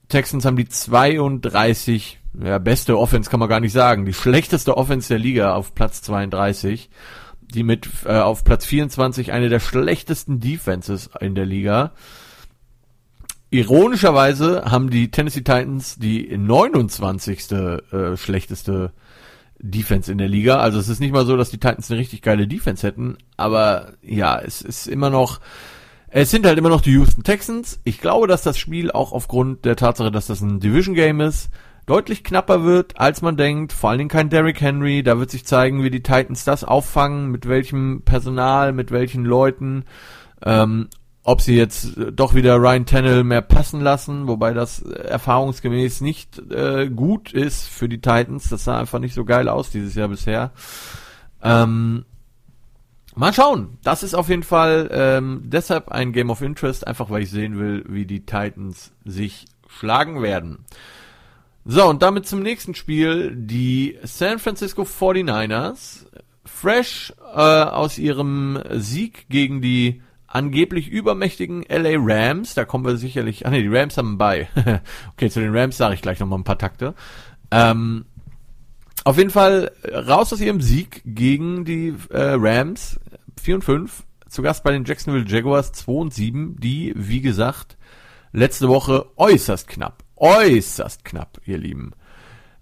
Texans 0.08 0.46
haben 0.46 0.58
die 0.58 0.68
32, 0.68 2.20
ja, 2.44 2.58
beste 2.58 2.98
Offense 2.98 3.30
kann 3.30 3.40
man 3.40 3.50
gar 3.50 3.60
nicht 3.60 3.74
sagen, 3.74 4.06
die 4.06 4.14
schlechteste 4.14 4.78
Offense 4.78 5.10
der 5.10 5.20
Liga 5.20 5.54
auf 5.54 5.76
Platz 5.76 6.02
32, 6.02 6.90
die 7.54 7.64
mit 7.64 7.88
äh, 8.06 8.20
auf 8.20 8.44
Platz 8.44 8.66
24 8.66 9.32
eine 9.32 9.50
der 9.50 9.60
schlechtesten 9.60 10.40
Defenses 10.40 11.10
in 11.20 11.36
der 11.36 11.46
Liga. 11.46 11.92
Ironischerweise 13.52 14.66
haben 14.66 14.90
die 14.90 15.10
Tennessee 15.10 15.42
Titans 15.42 15.98
die 15.98 16.38
29. 16.38 17.52
Äh, 17.52 18.18
schlechteste 18.18 18.94
Defense 19.58 20.12
in 20.12 20.18
der 20.20 20.30
Liga. 20.30 20.60
Also 20.60 20.80
es 20.80 20.88
ist 20.88 21.00
nicht 21.00 21.12
mal 21.12 21.26
so, 21.26 21.36
dass 21.36 21.50
die 21.50 21.58
Titans 21.58 21.90
eine 21.90 22.00
richtig 22.00 22.22
geile 22.22 22.48
Defense 22.48 22.86
hätten, 22.86 23.18
aber 23.38 23.94
ja, 24.02 24.40
es 24.40 24.62
ist 24.62 24.88
immer 24.88 25.10
noch 25.10 25.40
es 26.12 26.32
sind 26.32 26.46
halt 26.46 26.58
immer 26.58 26.70
noch 26.70 26.82
die 26.82 26.94
Houston 26.94 27.24
Texans. 27.24 27.80
Ich 27.84 28.02
glaube, 28.02 28.28
dass 28.28 28.42
das 28.42 28.58
Spiel 28.58 28.92
auch 28.92 29.12
aufgrund 29.12 29.66
der 29.66 29.76
Tatsache, 29.76 30.12
dass 30.12 30.28
das 30.28 30.42
ein 30.42 30.60
Division 30.60 30.96
Game 30.96 31.22
ist, 31.22 31.50
deutlich 31.90 32.24
knapper 32.24 32.64
wird, 32.64 33.00
als 33.00 33.24
man 33.24 33.36
denkt. 33.36 33.74
Vor 33.74 33.90
allen 33.90 33.98
Dingen 33.98 34.10
kein 34.10 34.30
Derrick 34.30 34.62
Henry. 34.62 35.02
Da 35.02 35.18
wird 35.18 35.32
sich 35.32 35.46
zeigen, 35.46 35.82
wie 35.84 35.90
die 35.90 36.04
Titans 36.04 36.46
das 36.46 36.64
auffangen, 36.64 37.32
mit 37.32 37.48
welchem 37.48 38.04
Personal, 38.04 38.74
mit 38.74 38.92
welchen 38.92 39.26
Leuten. 39.26 39.86
Ähm, 40.44 40.90
ob 41.24 41.42
sie 41.42 41.56
jetzt 41.56 41.98
äh, 41.98 42.12
doch 42.12 42.36
wieder 42.36 42.58
Ryan 42.58 42.86
Tannehill 42.86 43.24
mehr 43.24 43.42
passen 43.42 43.82
lassen, 43.82 44.28
wobei 44.28 44.54
das 44.54 44.84
äh, 44.84 44.94
erfahrungsgemäß 44.94 46.02
nicht 46.02 46.40
äh, 46.52 46.90
gut 46.90 47.34
ist 47.34 47.68
für 47.68 47.90
die 47.90 48.02
Titans. 48.02 48.50
Das 48.50 48.66
sah 48.66 48.80
einfach 48.80 49.00
nicht 49.00 49.16
so 49.16 49.26
geil 49.26 49.50
aus 49.50 49.72
dieses 49.72 49.96
Jahr 49.96 50.10
bisher. 50.10 50.52
Ähm, 51.42 52.06
mal 53.16 53.34
schauen. 53.34 53.80
Das 53.84 54.04
ist 54.04 54.14
auf 54.14 54.30
jeden 54.30 54.44
Fall 54.44 54.90
ähm, 54.92 55.42
deshalb 55.46 55.90
ein 55.90 56.14
Game 56.14 56.30
of 56.30 56.44
Interest, 56.44 56.86
einfach 56.86 57.10
weil 57.10 57.24
ich 57.24 57.32
sehen 57.32 57.58
will, 57.58 57.84
wie 57.90 58.06
die 58.06 58.28
Titans 58.28 58.92
sich 59.06 59.46
schlagen 59.68 60.22
werden. 60.22 60.66
So, 61.66 61.86
und 61.86 62.02
damit 62.02 62.28
zum 62.28 62.42
nächsten 62.42 62.76
Spiel. 62.76 63.36
Die 63.36 63.98
San 64.04 64.40
Francisco 64.40 64.84
49ers, 64.84 66.06
fresh 66.46 67.14
äh, 67.34 67.40
aus 67.40 67.98
ihrem 67.98 68.62
Sieg 68.72 69.28
gegen 69.30 69.62
die 69.62 70.02
angeblich 70.28 70.88
übermächtigen 70.88 71.64
LA 71.68 71.96
Rams. 71.98 72.54
Da 72.54 72.66
kommen 72.66 72.86
wir 72.86 72.98
sicherlich. 72.98 73.46
Ah 73.46 73.50
ne, 73.50 73.62
die 73.62 73.76
Rams 73.76 73.98
haben 73.98 74.18
bei. 74.18 74.48
okay, 75.14 75.30
zu 75.30 75.40
den 75.40 75.56
Rams 75.56 75.78
sage 75.78 75.96
ich 75.96 76.02
gleich 76.02 76.20
nochmal 76.20 76.40
ein 76.40 76.44
paar 76.44 76.58
Takte. 76.58 76.96
Ähm, 77.52 78.06
auf 79.04 79.18
jeden 79.18 79.32
Fall 79.32 79.72
raus 79.92 80.34
aus 80.34 80.42
ihrem 80.42 80.62
Sieg 80.62 81.02
gegen 81.06 81.66
die 81.66 81.96
äh, 82.10 82.36
Rams 82.38 83.00
4 83.42 83.56
und 83.56 83.64
5. 83.64 84.04
Zu 84.28 84.44
Gast 84.44 84.64
bei 84.64 84.72
den 84.72 84.86
Jacksonville 84.86 85.26
Jaguars 85.28 85.72
2 85.72 85.92
und 85.92 86.14
7, 86.14 86.58
die, 86.60 86.94
wie 86.96 87.22
gesagt, 87.22 87.78
letzte 88.32 88.68
Woche 88.68 89.08
äußerst 89.18 89.68
knapp, 89.68 90.04
äußerst 90.20 91.06
knapp, 91.06 91.40
ihr 91.46 91.58
Lieben, 91.58 91.92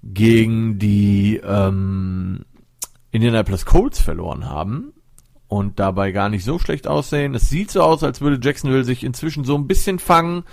gegen 0.04 0.80
die 0.80 1.42
ähm, 1.44 2.46
Indianapolis 3.12 3.66
Colts 3.66 4.00
verloren 4.00 4.50
haben 4.50 4.94
und 5.48 5.80
dabei 5.80 6.12
gar 6.12 6.30
nicht 6.30 6.44
so 6.44 6.60
schlecht 6.60 6.88
aussehen. 6.88 7.36
Es 7.36 7.50
sieht 7.50 7.72
so 7.72 7.82
aus, 7.82 8.04
als 8.04 8.22
würde 8.22 8.40
Jacksonville 8.42 8.84
sich 8.84 9.04
inzwischen 9.04 9.44
so 9.44 9.56
ein 9.56 9.68
bisschen 9.68 10.00
fangen. 10.00 10.44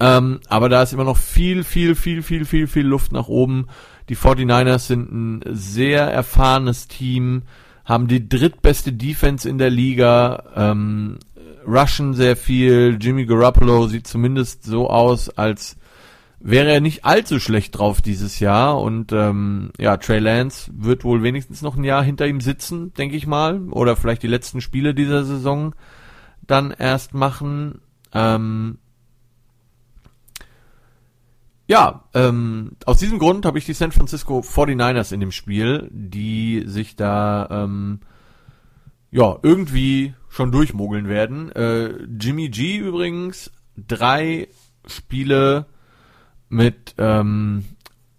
Ähm, 0.00 0.40
aber 0.48 0.68
da 0.68 0.82
ist 0.82 0.92
immer 0.92 1.04
noch 1.04 1.18
viel, 1.18 1.64
viel, 1.64 1.94
viel, 1.94 2.22
viel, 2.22 2.44
viel, 2.44 2.66
viel 2.66 2.86
Luft 2.86 3.12
nach 3.12 3.28
oben. 3.28 3.68
Die 4.08 4.16
49ers 4.16 4.86
sind 4.86 5.12
ein 5.12 5.42
sehr 5.54 6.02
erfahrenes 6.02 6.88
Team, 6.88 7.42
haben 7.84 8.08
die 8.08 8.28
drittbeste 8.28 8.92
Defense 8.92 9.48
in 9.48 9.58
der 9.58 9.70
Liga, 9.70 10.44
ähm, 10.56 11.18
rushen 11.66 12.14
sehr 12.14 12.36
viel. 12.36 12.98
Jimmy 13.00 13.26
Garoppolo 13.26 13.86
sieht 13.86 14.06
zumindest 14.06 14.64
so 14.64 14.90
aus, 14.90 15.28
als 15.28 15.76
wäre 16.44 16.72
er 16.72 16.80
nicht 16.80 17.04
allzu 17.04 17.38
schlecht 17.38 17.78
drauf 17.78 18.02
dieses 18.02 18.40
Jahr 18.40 18.80
und 18.80 19.12
ähm, 19.12 19.70
ja, 19.78 19.96
Trey 19.96 20.18
Lance 20.18 20.70
wird 20.74 21.04
wohl 21.04 21.22
wenigstens 21.22 21.62
noch 21.62 21.76
ein 21.76 21.84
Jahr 21.84 22.02
hinter 22.02 22.26
ihm 22.26 22.40
sitzen, 22.40 22.92
denke 22.94 23.16
ich 23.16 23.26
mal, 23.26 23.68
oder 23.70 23.94
vielleicht 23.96 24.24
die 24.24 24.28
letzten 24.28 24.60
Spiele 24.60 24.92
dieser 24.92 25.24
Saison 25.24 25.74
dann 26.44 26.72
erst 26.72 27.14
machen. 27.14 27.80
Ähm, 28.12 28.78
ja, 31.68 32.04
ähm, 32.12 32.72
aus 32.86 32.98
diesem 32.98 33.20
Grund 33.20 33.46
habe 33.46 33.58
ich 33.58 33.64
die 33.64 33.72
San 33.72 33.92
Francisco 33.92 34.40
49ers 34.40 35.14
in 35.14 35.20
dem 35.20 35.30
Spiel, 35.30 35.88
die 35.92 36.64
sich 36.66 36.96
da 36.96 37.48
ähm, 37.50 38.00
ja 39.12 39.38
irgendwie 39.42 40.14
schon 40.28 40.50
durchmogeln 40.50 41.08
werden. 41.08 41.52
Äh, 41.52 42.02
Jimmy 42.20 42.48
G 42.48 42.78
übrigens 42.78 43.52
drei 43.76 44.48
Spiele 44.86 45.66
mit 46.52 46.94
ähm, 46.98 47.64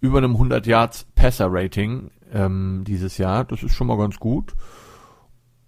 über 0.00 0.18
einem 0.18 0.32
100 0.32 0.66
Yards 0.66 1.06
Passer 1.14 1.46
Rating 1.50 2.10
ähm, 2.32 2.82
dieses 2.86 3.16
Jahr. 3.16 3.44
Das 3.44 3.62
ist 3.62 3.74
schon 3.74 3.86
mal 3.86 3.96
ganz 3.96 4.18
gut. 4.18 4.54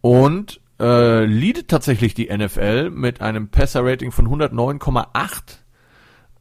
Und 0.01 0.61
äh, 0.79 1.25
leadet 1.25 1.69
tatsächlich 1.69 2.15
die 2.15 2.29
NFL 2.37 2.91
mit 2.91 3.21
einem 3.21 3.49
Passer 3.49 3.85
Rating 3.85 4.11
von 4.11 4.29
109,8. 4.29 5.59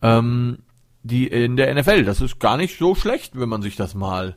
Ähm, 0.01 0.57
die 1.03 1.27
in 1.27 1.55
der 1.55 1.73
NFL. 1.73 2.03
Das 2.03 2.19
ist 2.19 2.39
gar 2.39 2.57
nicht 2.57 2.79
so 2.79 2.95
schlecht, 2.95 3.39
wenn 3.39 3.47
man 3.47 3.61
sich 3.61 3.75
das 3.75 3.93
mal 3.93 4.35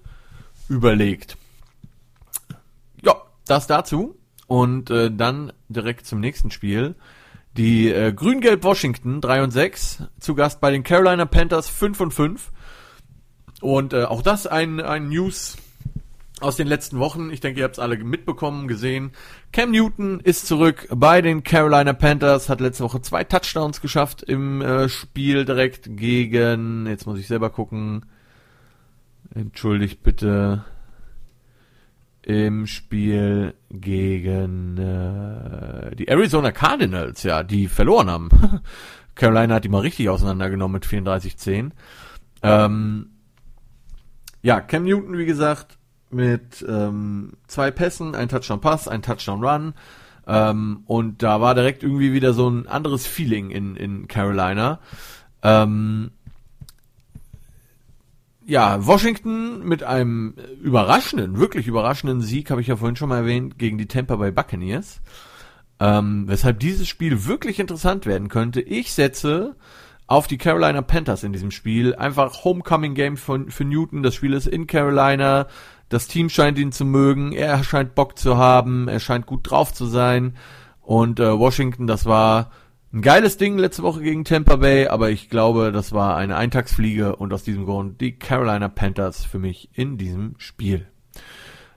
überlegt. 0.69 1.39
Ja, 3.03 3.15
das 3.47 3.67
dazu. 3.67 4.15
Und 4.47 4.91
äh, 4.91 5.11
dann 5.11 5.53
direkt 5.69 6.07
zum 6.07 6.21
nächsten 6.21 6.51
Spiel. 6.51 6.95
Die 7.57 7.91
äh, 7.91 8.13
Grün-Gelb 8.13 8.63
Washington 8.63 9.21
3 9.21 9.43
und 9.43 9.51
6 9.51 10.05
zu 10.21 10.35
Gast 10.35 10.61
bei 10.61 10.71
den 10.71 10.85
Carolina 10.85 11.25
Panthers 11.25 11.69
5 11.69 12.01
und 12.01 12.15
5. 12.15 12.53
Und 13.61 13.93
äh, 13.93 14.05
auch 14.05 14.23
das 14.23 14.47
ein, 14.47 14.81
ein 14.81 15.09
News 15.09 15.57
aus 16.41 16.57
den 16.57 16.69
letzten 16.69 16.99
Wochen. 16.99 17.31
Ich 17.31 17.41
denke, 17.41 17.61
ihr 17.61 17.65
habt 17.65 17.75
es 17.75 17.79
alle 17.79 17.97
mitbekommen, 17.99 18.69
gesehen. 18.69 19.13
Cam 19.53 19.73
Newton 19.73 20.21
ist 20.21 20.47
zurück 20.47 20.87
bei 20.95 21.21
den 21.21 21.43
Carolina 21.43 21.93
Panthers, 21.93 22.49
hat 22.49 22.61
letzte 22.61 22.85
Woche 22.85 23.03
zwei 23.03 23.25
Touchdowns 23.25 23.81
geschafft 23.81 24.23
im 24.23 24.63
äh, 24.63 24.89
Spiel 24.89 25.45
direkt 25.45 25.97
gegen, 25.97 26.87
jetzt 26.87 27.07
muss 27.07 27.19
ich 27.19 27.27
selber 27.27 27.51
gucken, 27.51 28.07
entschuldigt 29.35 30.03
bitte, 30.03 30.65
im 32.29 32.67
Spiel 32.67 33.55
gegen 33.71 34.77
äh, 34.77 35.97
die 35.97 36.09
Arizona 36.09 36.53
Cardinals, 36.53 37.23
ja, 37.23 37.43
die 37.43 37.69
verloren 37.69 38.11
haben. 38.11 38.29
Carolina 39.15 39.55
hat 39.55 39.65
die 39.65 39.71
mal 39.71 39.81
richtig 39.81 40.11
auseinandergenommen 40.11 40.75
mit 40.75 40.85
34-10. 40.85 41.71
Ähm, 42.43 43.07
ja, 44.43 44.61
Cam 44.61 44.85
Newton, 44.85 45.17
wie 45.17 45.25
gesagt, 45.25 45.79
mit 46.11 46.65
ähm, 46.69 47.33
zwei 47.47 47.71
Pässen, 47.71 48.15
ein 48.15 48.29
Touchdown-Pass, 48.29 48.89
ein 48.89 49.01
Touchdown-Run. 49.01 49.73
Ähm, 50.27 50.83
und 50.85 51.23
da 51.23 51.41
war 51.41 51.55
direkt 51.55 51.83
irgendwie 51.83 52.13
wieder 52.13 52.35
so 52.35 52.47
ein 52.51 52.67
anderes 52.67 53.07
Feeling 53.07 53.51
in, 53.51 53.75
in 53.75 54.07
Carolina. 54.07 54.81
Ähm, 55.43 56.11
ja, 58.49 58.87
Washington 58.87 59.63
mit 59.69 59.83
einem 59.83 60.35
überraschenden, 60.63 61.39
wirklich 61.39 61.67
überraschenden 61.67 62.23
Sieg, 62.23 62.51
habe 62.51 62.63
ich 62.63 62.69
ja 62.69 62.77
vorhin 62.77 62.97
schon 62.97 63.11
mal 63.11 63.19
erwähnt, 63.19 63.59
gegen 63.59 63.77
die 63.77 63.87
Tampa 63.87 64.17
Bay 64.17 64.31
Buccaneers. 64.31 65.03
Ähm, 65.79 66.25
weshalb 66.27 66.59
dieses 66.59 66.89
Spiel 66.89 67.27
wirklich 67.27 67.61
interessant 67.61 68.07
werden 68.07 68.29
könnte. 68.29 68.63
Ich 68.63 68.93
setze 68.95 69.55
auf 70.07 70.27
die 70.29 70.39
Carolina 70.39 70.81
Panthers 70.81 71.25
in 71.25 71.35
diesem 71.35 71.51
Spiel. 71.51 71.95
Einfach 71.95 72.43
Homecoming 72.43 72.95
Game 72.95 73.19
von, 73.19 73.51
für 73.51 73.67
Newton. 73.67 74.03
Das 74.03 74.15
Spiel 74.15 74.33
ist 74.33 74.47
in 74.47 74.67
Carolina. 74.67 75.47
Das 75.91 76.09
Team 76.09 76.31
scheint 76.31 76.59
ihn 76.59 76.73
zu 76.73 76.87
mögen. 76.87 77.33
Er 77.33 77.63
scheint 77.63 77.95
Bock 77.95 78.19
zu 78.19 78.39
haben. 78.39 78.89
Er 78.89 78.99
scheint 78.99 79.27
gut 79.27 79.51
drauf 79.51 79.75
zu 79.75 79.85
sein. 79.85 80.39
Und 80.81 81.21
äh, 81.21 81.39
Washington, 81.39 81.87
das 81.87 82.07
war 82.07 82.51
ein 82.93 83.03
geiles 83.03 83.37
Ding 83.37 83.59
letzte 83.59 83.83
Woche 83.83 84.01
gegen 84.01 84.25
Tampa 84.25 84.57
Bay, 84.57 84.87
aber 84.87 85.11
ich 85.11 85.29
glaube, 85.29 85.73
das 85.73 85.93
war 85.93 86.17
eine 86.17 86.37
Eintagsfliege 86.37 87.17
und 87.17 87.33
aus 87.35 87.43
diesem 87.43 87.67
Grund 87.67 88.01
die 88.01 88.13
Carolina 88.13 88.69
Panthers 88.69 89.25
für 89.25 89.39
mich 89.39 89.69
in 89.75 89.99
diesem 89.99 90.35
Spiel. 90.39 90.87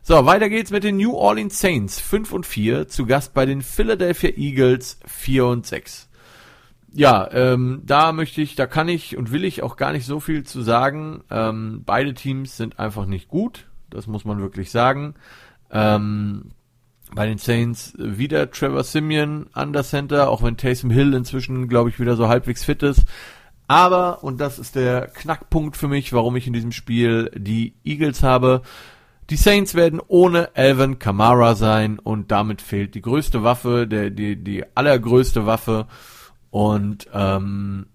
So, 0.02 0.26
weiter 0.26 0.50
geht's 0.50 0.72
mit 0.72 0.84
den 0.84 0.98
New 0.98 1.14
Orleans 1.14 1.60
Saints 1.60 2.00
5 2.00 2.32
und 2.32 2.46
4, 2.46 2.88
zu 2.88 3.06
Gast 3.06 3.34
bei 3.34 3.46
den 3.46 3.62
Philadelphia 3.62 4.32
Eagles 4.36 5.00
4 5.06 5.46
und 5.46 5.66
6. 5.66 6.10
Ja, 6.94 7.30
ähm, 7.32 7.82
da 7.86 8.12
möchte 8.14 8.42
ich, 8.42 8.56
da 8.56 8.66
kann 8.66 8.90
ich 8.90 9.18
und 9.18 9.32
will 9.32 9.44
ich 9.44 9.64
auch 9.64 9.76
gar 9.76 9.92
nicht 9.92 10.06
so 10.06 10.20
viel 10.20 10.44
zu 10.44 10.62
sagen. 10.62 11.24
Ähm, 11.30 11.84
beide 11.86 12.14
Teams 12.14 12.58
sind 12.58 12.80
einfach 12.80 13.06
nicht 13.06 13.28
gut, 13.28 13.68
das 13.90 14.08
muss 14.08 14.26
man 14.26 14.40
wirklich 14.40 14.72
sagen. 14.72 15.16
Ähm, 15.72 16.52
bei 17.14 17.28
den 17.28 17.38
Saints 17.38 17.94
wieder 17.98 18.50
Trevor 18.52 18.84
Simeon 18.84 19.48
an 19.54 19.74
der 19.74 19.84
Center, 19.84 20.30
auch 20.30 20.44
wenn 20.44 20.58
Taysom 20.58 20.90
Hill 20.90 21.14
inzwischen, 21.14 21.68
glaube 21.68 21.90
ich, 21.90 22.00
wieder 22.00 22.16
so 22.16 22.28
halbwegs 22.28 22.64
fit 22.64 22.84
ist. 22.84 23.04
Aber, 23.68 24.24
und 24.24 24.40
das 24.42 24.60
ist 24.60 24.76
der 24.76 25.08
Knackpunkt 25.08 25.78
für 25.78 25.88
mich, 25.88 26.12
warum 26.14 26.36
ich 26.36 26.48
in 26.48 26.54
diesem 26.54 26.72
Spiel 26.72 27.32
die 27.36 27.74
Eagles 27.84 28.24
habe, 28.24 28.62
die 29.30 29.38
Saints 29.38 29.76
werden 29.76 30.02
ohne 30.06 30.50
Alvin 30.56 31.00
Kamara 31.00 31.56
sein 31.56 32.00
und 32.00 32.32
damit 32.32 32.62
fehlt 32.62 32.96
die 32.96 33.02
größte 33.02 33.44
Waffe, 33.44 33.88
der, 33.88 34.10
die, 34.10 34.36
die 34.36 34.66
allergrößte 34.76 35.46
Waffe. 35.46 35.88
Und 36.50 37.08
ähm, 37.14 37.86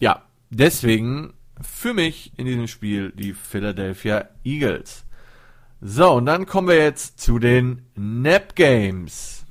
ja, 0.00 0.22
deswegen 0.48 1.34
für 1.60 1.92
mich 1.92 2.32
in 2.38 2.46
diesem 2.46 2.66
Spiel 2.66 3.12
die 3.14 3.34
Philadelphia 3.34 4.30
Eagles. 4.44 5.04
So, 5.80 6.14
und 6.14 6.26
dann 6.26 6.46
kommen 6.46 6.66
wir 6.66 6.76
jetzt 6.76 7.20
zu 7.20 7.38
den 7.38 7.82
Nap 7.94 8.56
Games. 8.56 9.44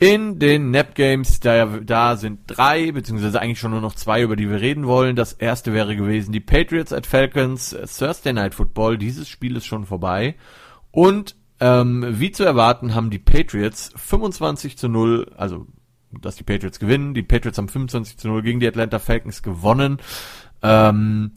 In 0.00 0.40
den 0.40 0.72
Nap 0.72 0.96
Games, 0.96 1.38
da, 1.38 1.66
da 1.66 2.16
sind 2.16 2.40
drei, 2.48 2.90
beziehungsweise 2.90 3.40
eigentlich 3.40 3.60
schon 3.60 3.70
nur 3.70 3.80
noch 3.80 3.94
zwei, 3.94 4.22
über 4.22 4.34
die 4.34 4.50
wir 4.50 4.60
reden 4.60 4.88
wollen. 4.88 5.14
Das 5.14 5.32
erste 5.32 5.72
wäre 5.72 5.94
gewesen 5.94 6.32
die 6.32 6.40
Patriots 6.40 6.92
at 6.92 7.06
Falcons 7.06 7.70
Thursday 7.96 8.32
Night 8.32 8.54
Football. 8.54 8.98
Dieses 8.98 9.28
Spiel 9.28 9.56
ist 9.56 9.66
schon 9.66 9.86
vorbei. 9.86 10.34
Und 10.90 11.36
ähm, 11.60 12.04
wie 12.08 12.30
zu 12.32 12.44
erwarten 12.44 12.94
haben 12.94 13.10
die 13.10 13.18
Patriots 13.18 13.92
25 13.96 14.76
zu 14.78 14.88
0, 14.88 15.32
also 15.36 15.66
dass 16.20 16.36
die 16.36 16.44
Patriots 16.44 16.78
gewinnen. 16.78 17.14
Die 17.14 17.22
Patriots 17.22 17.58
haben 17.58 17.68
25 17.68 18.18
zu 18.18 18.28
0 18.28 18.42
gegen 18.42 18.60
die 18.60 18.68
Atlanta 18.68 18.98
Falcons 18.98 19.42
gewonnen. 19.42 19.98
Ähm, 20.62 21.32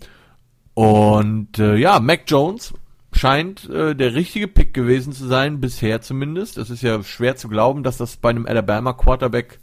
Und 0.73 1.59
äh, 1.59 1.75
ja, 1.75 1.99
Mac 1.99 2.21
Jones 2.27 2.73
scheint 3.11 3.69
äh, 3.69 3.95
der 3.95 4.15
richtige 4.15 4.47
Pick 4.47 4.73
gewesen 4.73 5.11
zu 5.11 5.27
sein, 5.27 5.59
bisher 5.59 6.01
zumindest. 6.01 6.57
Es 6.57 6.69
ist 6.69 6.83
ja 6.83 7.03
schwer 7.03 7.35
zu 7.35 7.49
glauben, 7.49 7.83
dass 7.83 7.97
das 7.97 8.15
bei 8.15 8.29
einem 8.29 8.45
Alabama 8.45 8.93
Quarterback 8.93 9.59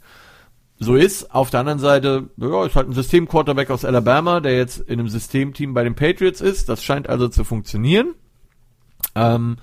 so 0.77 0.95
ist. 0.95 1.33
Auf 1.33 1.49
der 1.49 1.61
anderen 1.61 1.79
Seite, 1.79 2.29
ja, 2.37 2.65
ist 2.65 2.75
halt 2.75 2.89
ein 2.89 2.93
System-Quarterback 2.93 3.71
aus 3.71 3.83
Alabama, 3.83 4.41
der 4.41 4.57
jetzt 4.57 4.79
in 4.79 4.99
einem 4.99 5.09
Systemteam 5.09 5.73
bei 5.73 5.83
den 5.83 5.95
Patriots 5.95 6.39
ist. 6.41 6.69
Das 6.69 6.83
scheint 6.83 7.09
also 7.09 7.29
zu 7.29 7.43
funktionieren. 7.43 8.13
Ähm, 9.15 9.57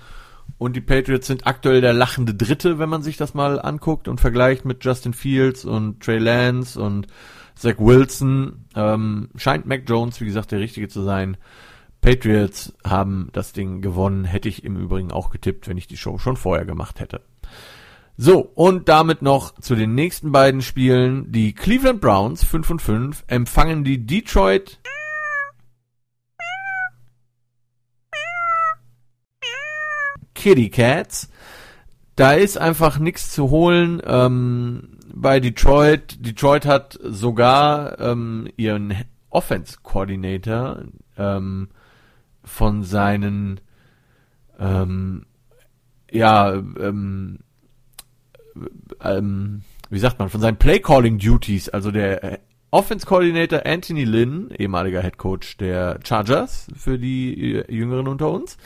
und 0.57 0.75
die 0.75 0.81
Patriots 0.81 1.27
sind 1.27 1.45
aktuell 1.45 1.81
der 1.81 1.93
lachende 1.93 2.33
Dritte, 2.33 2.79
wenn 2.79 2.89
man 2.89 3.03
sich 3.03 3.17
das 3.17 3.33
mal 3.33 3.59
anguckt 3.59 4.07
und 4.07 4.21
vergleicht 4.21 4.65
mit 4.65 4.83
Justin 4.83 5.13
Fields 5.13 5.65
und 5.65 6.01
Trey 6.01 6.17
Lance 6.17 6.79
und 6.79 7.07
Zach 7.55 7.75
Wilson. 7.77 8.65
Ähm, 8.75 9.29
scheint 9.35 9.65
Mac 9.65 9.83
Jones, 9.87 10.21
wie 10.21 10.25
gesagt, 10.25 10.51
der 10.51 10.59
Richtige 10.59 10.87
zu 10.87 11.01
sein. 11.01 11.37
Patriots 12.01 12.73
haben 12.85 13.29
das 13.33 13.51
Ding 13.51 13.81
gewonnen. 13.81 14.25
Hätte 14.25 14.47
ich 14.47 14.63
im 14.63 14.77
Übrigen 14.77 15.11
auch 15.11 15.29
getippt, 15.29 15.67
wenn 15.67 15.77
ich 15.77 15.87
die 15.87 15.97
Show 15.97 16.17
schon 16.19 16.37
vorher 16.37 16.65
gemacht 16.65 16.99
hätte. 16.99 17.21
So, 18.17 18.39
und 18.39 18.87
damit 18.87 19.21
noch 19.21 19.55
zu 19.59 19.75
den 19.75 19.93
nächsten 19.93 20.31
beiden 20.31 20.61
Spielen. 20.61 21.31
Die 21.33 21.53
Cleveland 21.53 21.99
Browns 21.99 22.45
5 22.45 22.69
und 22.69 22.81
5 22.81 23.23
empfangen 23.27 23.83
die 23.83 24.05
Detroit 24.05 24.79
Kitty 30.45 30.69
Cats. 30.69 31.27
Da 32.15 32.33
ist 32.33 32.59
einfach 32.59 32.99
nichts 32.99 33.31
zu 33.31 33.49
holen 33.49 33.99
ähm, 34.05 34.99
bei 35.11 35.39
Detroit. 35.39 36.23
Detroit 36.23 36.67
hat 36.67 36.99
sogar 37.01 37.99
ähm, 37.99 38.47
ihren 38.55 38.93
Offense 39.31 39.77
Coordinator 39.81 40.83
ähm, 41.17 41.69
von 42.43 42.83
seinen 42.83 43.59
ähm, 44.59 45.25
ja 46.11 46.53
ähm, 46.53 47.39
ähm, 49.01 49.63
wie 49.89 49.99
sagt 49.99 50.19
man, 50.19 50.29
von 50.29 50.41
seinen 50.41 50.57
Play 50.57 50.77
Calling 50.77 51.17
Duties, 51.17 51.69
also 51.69 51.89
der 51.89 52.37
Offense 52.69 53.07
Coordinator 53.07 53.65
Anthony 53.65 54.03
Lynn, 54.03 54.51
ehemaliger 54.51 55.01
Head 55.01 55.17
Coach 55.17 55.57
der 55.57 56.01
Chargers 56.03 56.67
für 56.77 56.99
die 56.99 57.63
Jüngeren 57.67 58.07
unter 58.07 58.29
uns. 58.29 58.59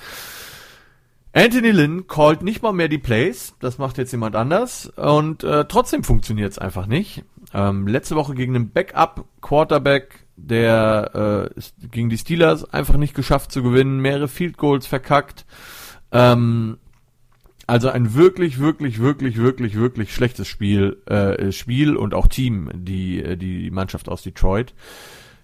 Anthony 1.32 1.72
Lynn 1.72 2.08
callt 2.08 2.42
nicht 2.42 2.63
mal 2.63 2.74
mehr 2.74 2.88
die 2.88 2.98
Plays, 2.98 3.54
das 3.60 3.78
macht 3.78 3.98
jetzt 4.00 4.12
jemand 4.12 4.36
anders 4.36 4.88
und 4.96 5.44
äh, 5.44 5.65
trotzdem 5.65 6.04
funktioniert 6.04 6.52
es 6.52 6.58
einfach 6.58 6.88
nicht. 6.88 7.24
Ähm, 7.54 7.88
letzte 7.88 8.15
Woche 8.15 8.34
gegen 8.34 8.56
einen 8.56 8.72
Backup 8.72 9.26
Quarterback, 9.42 10.26
der 10.38 11.52
äh, 11.56 11.88
gegen 11.92 12.10
die 12.10 12.18
Steelers 12.18 12.72
einfach 12.74 12.98
nicht 12.98 13.13
geschafft 13.13 13.52
zu 13.52 13.62
gewinnen, 13.62 14.00
mehrere 14.00 14.28
Field 14.28 14.58
Goals 14.58 14.88
verkackt. 14.88 15.46
Ähm, 16.12 16.78
also 17.68 17.89
ein 17.89 18.15
wirklich, 18.15 18.58
wirklich, 18.60 19.00
wirklich, 19.00 19.38
wirklich, 19.38 19.76
wirklich 19.76 20.12
schlechtes 20.12 20.48
Spiel, 20.48 20.98
äh, 21.06 21.52
Spiel 21.52 21.96
und 21.96 22.15
auch 22.15 22.26
Team, 22.26 22.72
die, 22.74 23.22
äh, 23.22 23.38
die 23.38 23.70
Mannschaft 23.70 24.10
aus 24.10 24.24
Detroit. 24.24 24.74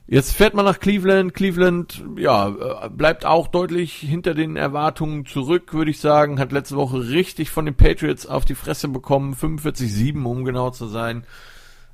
Jetzt 0.08 0.34
fährt 0.34 0.54
man 0.54 0.66
nach 0.66 0.80
Cleveland. 0.80 1.34
Cleveland, 1.34 2.04
ja, 2.18 2.50
äh, 2.50 2.90
bleibt 2.90 3.26
auch 3.26 3.48
deutlich 3.48 3.94
hinter 3.94 4.36
den 4.36 4.56
Erwartungen 4.56 5.26
zurück, 5.26 5.74
würde 5.74 5.90
ich 5.90 6.00
sagen. 6.00 6.40
Hat 6.40 6.52
letzte 6.52 6.76
Woche 6.76 7.10
richtig 7.10 7.50
von 7.50 7.66
den 7.66 7.76
Patriots 7.76 8.28
auf 8.28 8.46
die 8.46 8.54
Fresse 8.54 8.88
bekommen. 8.88 9.34
45-7, 9.34 10.24
um 10.24 10.46
genau 10.46 10.70
zu 10.70 10.88
sein. 10.88 11.26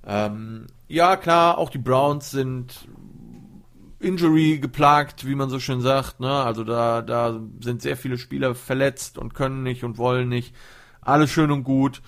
Ähm, 0.06 0.68
ja, 0.90 1.16
klar, 1.16 1.58
auch 1.58 1.70
die 1.70 1.78
Browns 1.78 2.32
sind 2.32 2.86
Injury 4.00 4.60
geplagt, 4.60 5.26
wie 5.26 5.36
man 5.36 5.50
so 5.50 5.60
schön 5.60 5.80
sagt. 5.80 6.20
Ne? 6.20 6.32
Also 6.32 6.66
da, 6.66 7.02
da 7.02 7.40
sind 7.62 7.82
sehr 7.82 7.96
viele 7.96 8.18
Spieler 8.18 8.56
verletzt 8.56 9.18
und 9.18 9.34
können 9.34 9.64
nicht 9.64 9.86
und 9.86 9.98
wollen 9.98 10.28
nicht. 10.28 10.54
Alles 11.00 11.32
schön 11.32 11.52
und 11.52 11.64
gut. 11.64 12.02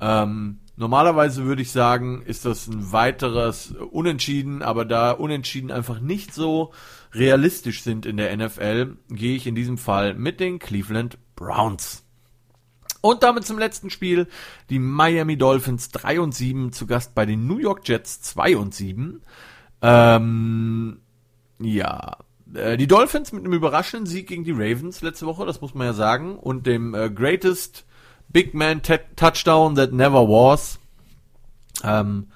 Ähm, 0.00 0.60
normalerweise 0.82 1.44
würde 1.44 1.62
ich 1.62 1.72
sagen, 1.72 2.22
ist 2.26 2.44
das 2.44 2.66
ein 2.66 2.92
weiteres 2.92 3.72
Unentschieden, 3.90 4.62
aber 4.62 4.84
da 4.84 5.12
Unentschieden 5.12 5.70
einfach 5.70 6.00
nicht 6.00 6.34
so 6.34 6.72
realistisch 7.14 7.82
sind 7.82 8.04
in 8.04 8.16
der 8.18 8.36
NFL, 8.36 8.96
gehe 9.08 9.36
ich 9.36 9.46
in 9.46 9.54
diesem 9.54 9.78
Fall 9.78 10.14
mit 10.14 10.40
den 10.40 10.58
Cleveland 10.58 11.18
Browns. 11.36 12.04
Und 13.00 13.22
damit 13.22 13.44
zum 13.44 13.58
letzten 13.58 13.90
Spiel. 13.90 14.28
Die 14.70 14.78
Miami 14.78 15.36
Dolphins 15.36 15.90
3 15.90 16.20
und 16.20 16.34
7 16.34 16.72
zu 16.72 16.86
Gast 16.86 17.14
bei 17.14 17.26
den 17.26 17.46
New 17.46 17.58
York 17.58 17.88
Jets 17.88 18.22
2 18.22 18.56
und 18.56 18.74
7. 18.74 19.22
Ähm, 19.82 21.00
ja. 21.58 22.16
Äh, 22.54 22.76
die 22.76 22.86
Dolphins 22.86 23.32
mit 23.32 23.44
einem 23.44 23.54
überraschenden 23.54 24.06
Sieg 24.06 24.28
gegen 24.28 24.44
die 24.44 24.52
Ravens 24.52 25.00
letzte 25.02 25.26
Woche, 25.26 25.46
das 25.46 25.60
muss 25.60 25.74
man 25.74 25.86
ja 25.86 25.92
sagen, 25.94 26.38
und 26.38 26.66
dem 26.66 26.94
äh, 26.94 27.10
greatest 27.10 27.86
Big 28.32 28.54
Man 28.54 28.82
Touchdown 28.82 29.74
that 29.76 29.92
never 29.92 30.26
was. 30.28 30.78
Ähm, 31.84 32.28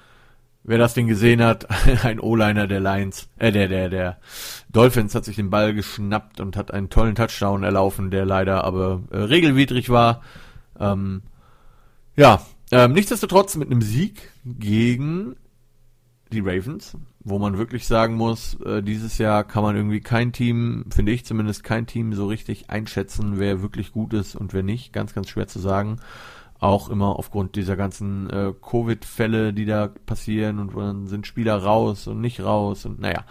wer 0.63 0.77
das 0.77 0.93
Ding 0.93 1.07
gesehen 1.07 1.41
hat, 1.41 1.67
ein 2.03 2.19
O-Liner 2.19 2.67
der 2.67 2.79
Lions, 2.79 3.29
äh, 3.37 3.51
der, 3.51 3.67
der, 3.67 3.89
der 3.89 4.17
Dolphins 4.69 5.15
hat 5.15 5.25
sich 5.25 5.37
den 5.37 5.49
Ball 5.49 5.73
geschnappt 5.73 6.39
und 6.39 6.57
hat 6.57 6.71
einen 6.71 6.89
tollen 6.89 7.15
Touchdown 7.15 7.63
erlaufen, 7.63 8.11
der 8.11 8.25
leider 8.25 8.63
aber 8.63 9.01
äh, 9.11 9.17
regelwidrig 9.17 9.89
war. 9.89 10.21
Ähm, 10.79 11.23
ja, 12.15 12.41
ähm, 12.71 12.93
nichtsdestotrotz 12.93 13.55
mit 13.55 13.71
einem 13.71 13.81
Sieg 13.81 14.31
gegen 14.43 15.35
die 16.31 16.41
Ravens 16.41 16.95
wo 17.29 17.39
man 17.39 17.57
wirklich 17.57 17.85
sagen 17.87 18.15
muss, 18.15 18.57
äh, 18.61 18.81
dieses 18.81 19.17
Jahr 19.17 19.43
kann 19.43 19.61
man 19.61 19.75
irgendwie 19.75 19.99
kein 19.99 20.31
Team, 20.31 20.85
finde 20.89 21.11
ich 21.11 21.25
zumindest 21.25 21.63
kein 21.63 21.85
Team 21.85 22.13
so 22.13 22.25
richtig 22.25 22.69
einschätzen, 22.69 23.33
wer 23.37 23.61
wirklich 23.61 23.91
gut 23.91 24.13
ist 24.13 24.35
und 24.35 24.53
wer 24.53 24.63
nicht. 24.63 24.93
Ganz, 24.93 25.13
ganz 25.13 25.27
schwer 25.29 25.47
zu 25.47 25.59
sagen. 25.59 25.99
Auch 26.59 26.89
immer 26.89 27.19
aufgrund 27.19 27.55
dieser 27.57 27.75
ganzen 27.75 28.29
äh, 28.29 28.53
Covid-Fälle, 28.61 29.53
die 29.53 29.65
da 29.65 29.89
passieren 30.05 30.59
und 30.59 30.75
dann 30.75 31.07
sind 31.07 31.27
Spieler 31.27 31.57
raus 31.57 32.07
und 32.07 32.21
nicht 32.21 32.39
raus 32.41 32.85
und 32.85 32.99
naja. 33.01 33.25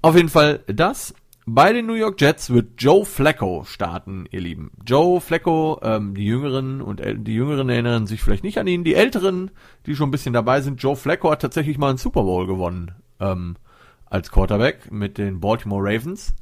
Auf 0.00 0.16
jeden 0.16 0.30
Fall 0.30 0.60
das. 0.66 1.14
Bei 1.50 1.72
den 1.72 1.86
New 1.86 1.94
York 1.94 2.20
Jets 2.20 2.50
wird 2.50 2.72
Joe 2.76 3.06
Flacco 3.06 3.64
starten, 3.64 4.26
ihr 4.30 4.42
Lieben. 4.42 4.70
Joe 4.86 5.18
Flacco, 5.18 5.80
ähm, 5.82 6.14
die 6.14 6.26
Jüngeren 6.26 6.82
und 6.82 7.00
äh, 7.00 7.16
die 7.16 7.32
Jüngeren 7.32 7.70
erinnern 7.70 8.06
sich 8.06 8.22
vielleicht 8.22 8.44
nicht 8.44 8.58
an 8.58 8.66
ihn. 8.66 8.84
Die 8.84 8.94
Älteren, 8.94 9.50
die 9.86 9.96
schon 9.96 10.08
ein 10.08 10.10
bisschen 10.10 10.34
dabei 10.34 10.60
sind, 10.60 10.82
Joe 10.82 10.94
Flacco 10.94 11.30
hat 11.30 11.40
tatsächlich 11.40 11.78
mal 11.78 11.88
einen 11.88 11.96
Super 11.96 12.22
Bowl 12.22 12.46
gewonnen 12.46 12.90
ähm, 13.18 13.56
als 14.04 14.30
Quarterback 14.30 14.92
mit 14.92 15.16
den 15.16 15.40
Baltimore 15.40 15.82
Ravens 15.82 16.34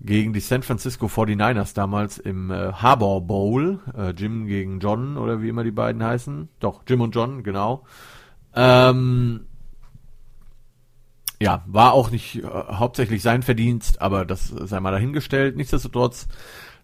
gegen 0.00 0.32
die 0.32 0.40
San 0.40 0.64
Francisco 0.64 1.06
49ers 1.06 1.72
damals 1.72 2.18
im 2.18 2.50
äh, 2.50 2.72
Harbor 2.72 3.24
Bowl. 3.24 3.78
Äh, 3.96 4.14
Jim 4.16 4.46
gegen 4.46 4.80
John 4.80 5.16
oder 5.16 5.42
wie 5.42 5.48
immer 5.48 5.62
die 5.62 5.70
beiden 5.70 6.02
heißen. 6.02 6.48
Doch, 6.58 6.82
Jim 6.88 7.02
und 7.02 7.14
John, 7.14 7.44
genau. 7.44 7.84
Ähm, 8.52 9.46
ja, 11.44 11.62
war 11.66 11.92
auch 11.92 12.10
nicht 12.10 12.36
äh, 12.36 12.46
hauptsächlich 12.46 13.20
sein 13.20 13.42
Verdienst, 13.42 14.00
aber 14.00 14.24
das 14.24 14.48
sei 14.48 14.80
mal 14.80 14.92
dahingestellt. 14.92 15.56
Nichtsdestotrotz 15.56 16.26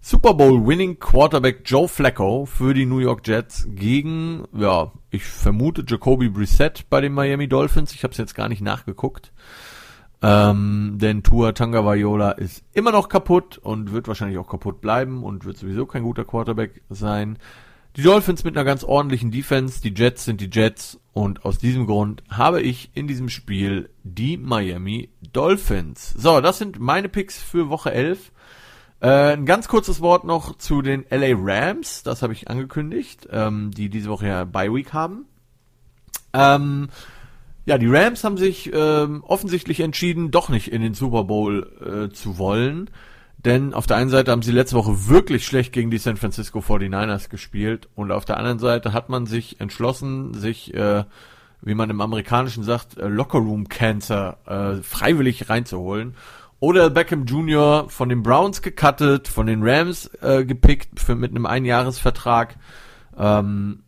Super 0.03 0.35
Bowl 0.35 0.67
Winning 0.67 0.99
Quarterback 1.01 1.63
Joe 1.65 1.89
Flacco 1.89 2.45
für 2.45 2.75
die 2.75 2.85
New 2.85 2.99
York 2.99 3.27
Jets 3.27 3.67
gegen, 3.71 4.45
ja, 4.53 4.93
ich 5.11 5.25
vermute 5.25 5.83
Jacoby 5.89 6.29
Brissett 6.29 6.91
bei 6.91 7.01
den 7.01 7.15
Miami 7.15 7.49
Dolphins. 7.49 7.95
Ich 7.95 8.05
habe 8.05 8.13
es 8.13 8.19
jetzt 8.19 8.35
gar 8.35 8.51
nicht 8.51 8.61
nachgeguckt. 8.61 9.33
Ähm, 10.21 10.99
denn 11.01 11.23
Tua 11.23 11.53
Tagovailoa 11.53 12.33
ist 12.33 12.63
immer 12.75 12.93
noch 12.93 13.09
kaputt 13.09 13.57
und 13.57 13.93
wird 13.93 14.09
wahrscheinlich 14.09 14.37
auch 14.37 14.51
kaputt 14.51 14.83
bleiben 14.83 15.25
und 15.25 15.47
wird 15.47 15.57
sowieso 15.57 15.87
kein 15.87 16.03
guter 16.03 16.27
Quarterback 16.27 16.83
sein. 16.91 17.39
Die 17.97 18.03
Dolphins 18.03 18.45
mit 18.45 18.57
einer 18.57 18.65
ganz 18.65 18.85
ordentlichen 18.85 19.33
Defense, 19.33 19.83
die 19.83 19.93
Jets 19.93 20.25
sind 20.25 20.41
die 20.41 20.51
Jets 20.51 21.01
und 21.13 21.45
aus 21.45 21.59
diesem 21.59 21.87
Grund 21.87 22.23
habe 22.31 22.63
ich 22.63 22.91
in 22.95 23.09
diesem 23.09 23.29
Spiel 23.29 23.91
die 24.05 24.37
Miami 24.37 25.11
Dolphins. 25.33 26.15
So, 26.17 26.41
das 26.41 26.59
sind 26.59 26.79
meine 26.79 27.09
Picks 27.09 27.43
für 27.43 27.69
Woche 27.69 27.93
11. 27.93 28.31
Äh, 29.01 29.33
ein 29.33 29.45
ganz 29.45 29.67
kurzes 29.67 30.01
Wort 30.01 30.25
noch 30.25 30.57
zu 30.57 30.83
den 30.83 31.05
LA 31.11 31.35
Rams, 31.37 32.05
das 32.05 32.23
habe 32.23 32.33
ich 32.33 32.49
angekündigt, 32.49 33.27
ähm, 33.33 33.73
die 33.73 33.89
diese 33.89 34.09
Woche 34.09 34.29
ja 34.29 34.45
Bye 34.45 34.73
Week 34.73 34.93
haben. 34.93 35.25
Ähm, 36.33 36.91
ja, 37.67 37.77
die 37.77 37.89
Rams 37.89 38.23
haben 38.23 38.37
sich 38.37 38.71
ähm, 38.73 39.25
offensichtlich 39.25 39.81
entschieden, 39.81 40.31
doch 40.31 40.49
nicht 40.49 40.71
in 40.71 40.81
den 40.81 40.95
Super 40.95 41.25
Bowl 41.25 42.09
äh, 42.11 42.15
zu 42.15 42.39
wollen. 42.39 42.89
Denn 43.45 43.73
auf 43.73 43.87
der 43.87 43.97
einen 43.97 44.11
Seite 44.11 44.33
haben 44.33 44.43
sie 44.43 44.53
letzte 44.53 44.77
Woche 44.77 45.09
wirklich 45.09 45.47
schlecht 45.47 45.73
gegen 45.73 45.91
die 45.91 45.99
San 45.99 46.19
Francisco 46.19 46.59
49ers 46.59 47.31
gespielt 47.31 47.89
und 47.95 48.13
auf 48.13 48.27
der 48.27 48.37
anderen 48.37 48.59
Seite 48.59 48.93
hat 48.93 49.09
man 49.09 49.25
sich 49.25 49.61
entschlossen, 49.61 50.35
sich, 50.35 50.75
äh, 50.75 51.05
wie 51.63 51.75
man 51.75 51.89
im 51.89 52.03
Amerikanischen 52.03 52.65
sagt, 52.65 52.99
äh, 52.99 53.09
Locker 53.09 53.39
Room 53.39 53.69
Cancer 53.69 54.37
äh, 54.47 54.83
freiwillig 54.83 55.49
reinzuholen 55.49 56.17
oder 56.59 56.91
Beckham 56.91 57.25
Jr. 57.25 57.89
von 57.89 58.11
den 58.11 58.23
Browns 58.23 58.61
gecuttet, 58.61 59.27
von 59.27 59.47
den 59.47 59.63
Rams 59.63 60.07
äh, 60.21 60.45
gepickt 60.45 61.01
für, 61.01 61.15
mit 61.15 61.31
einem 61.31 61.47
Einjahresvertrag. 61.47 62.57
Ähm, 63.17 63.85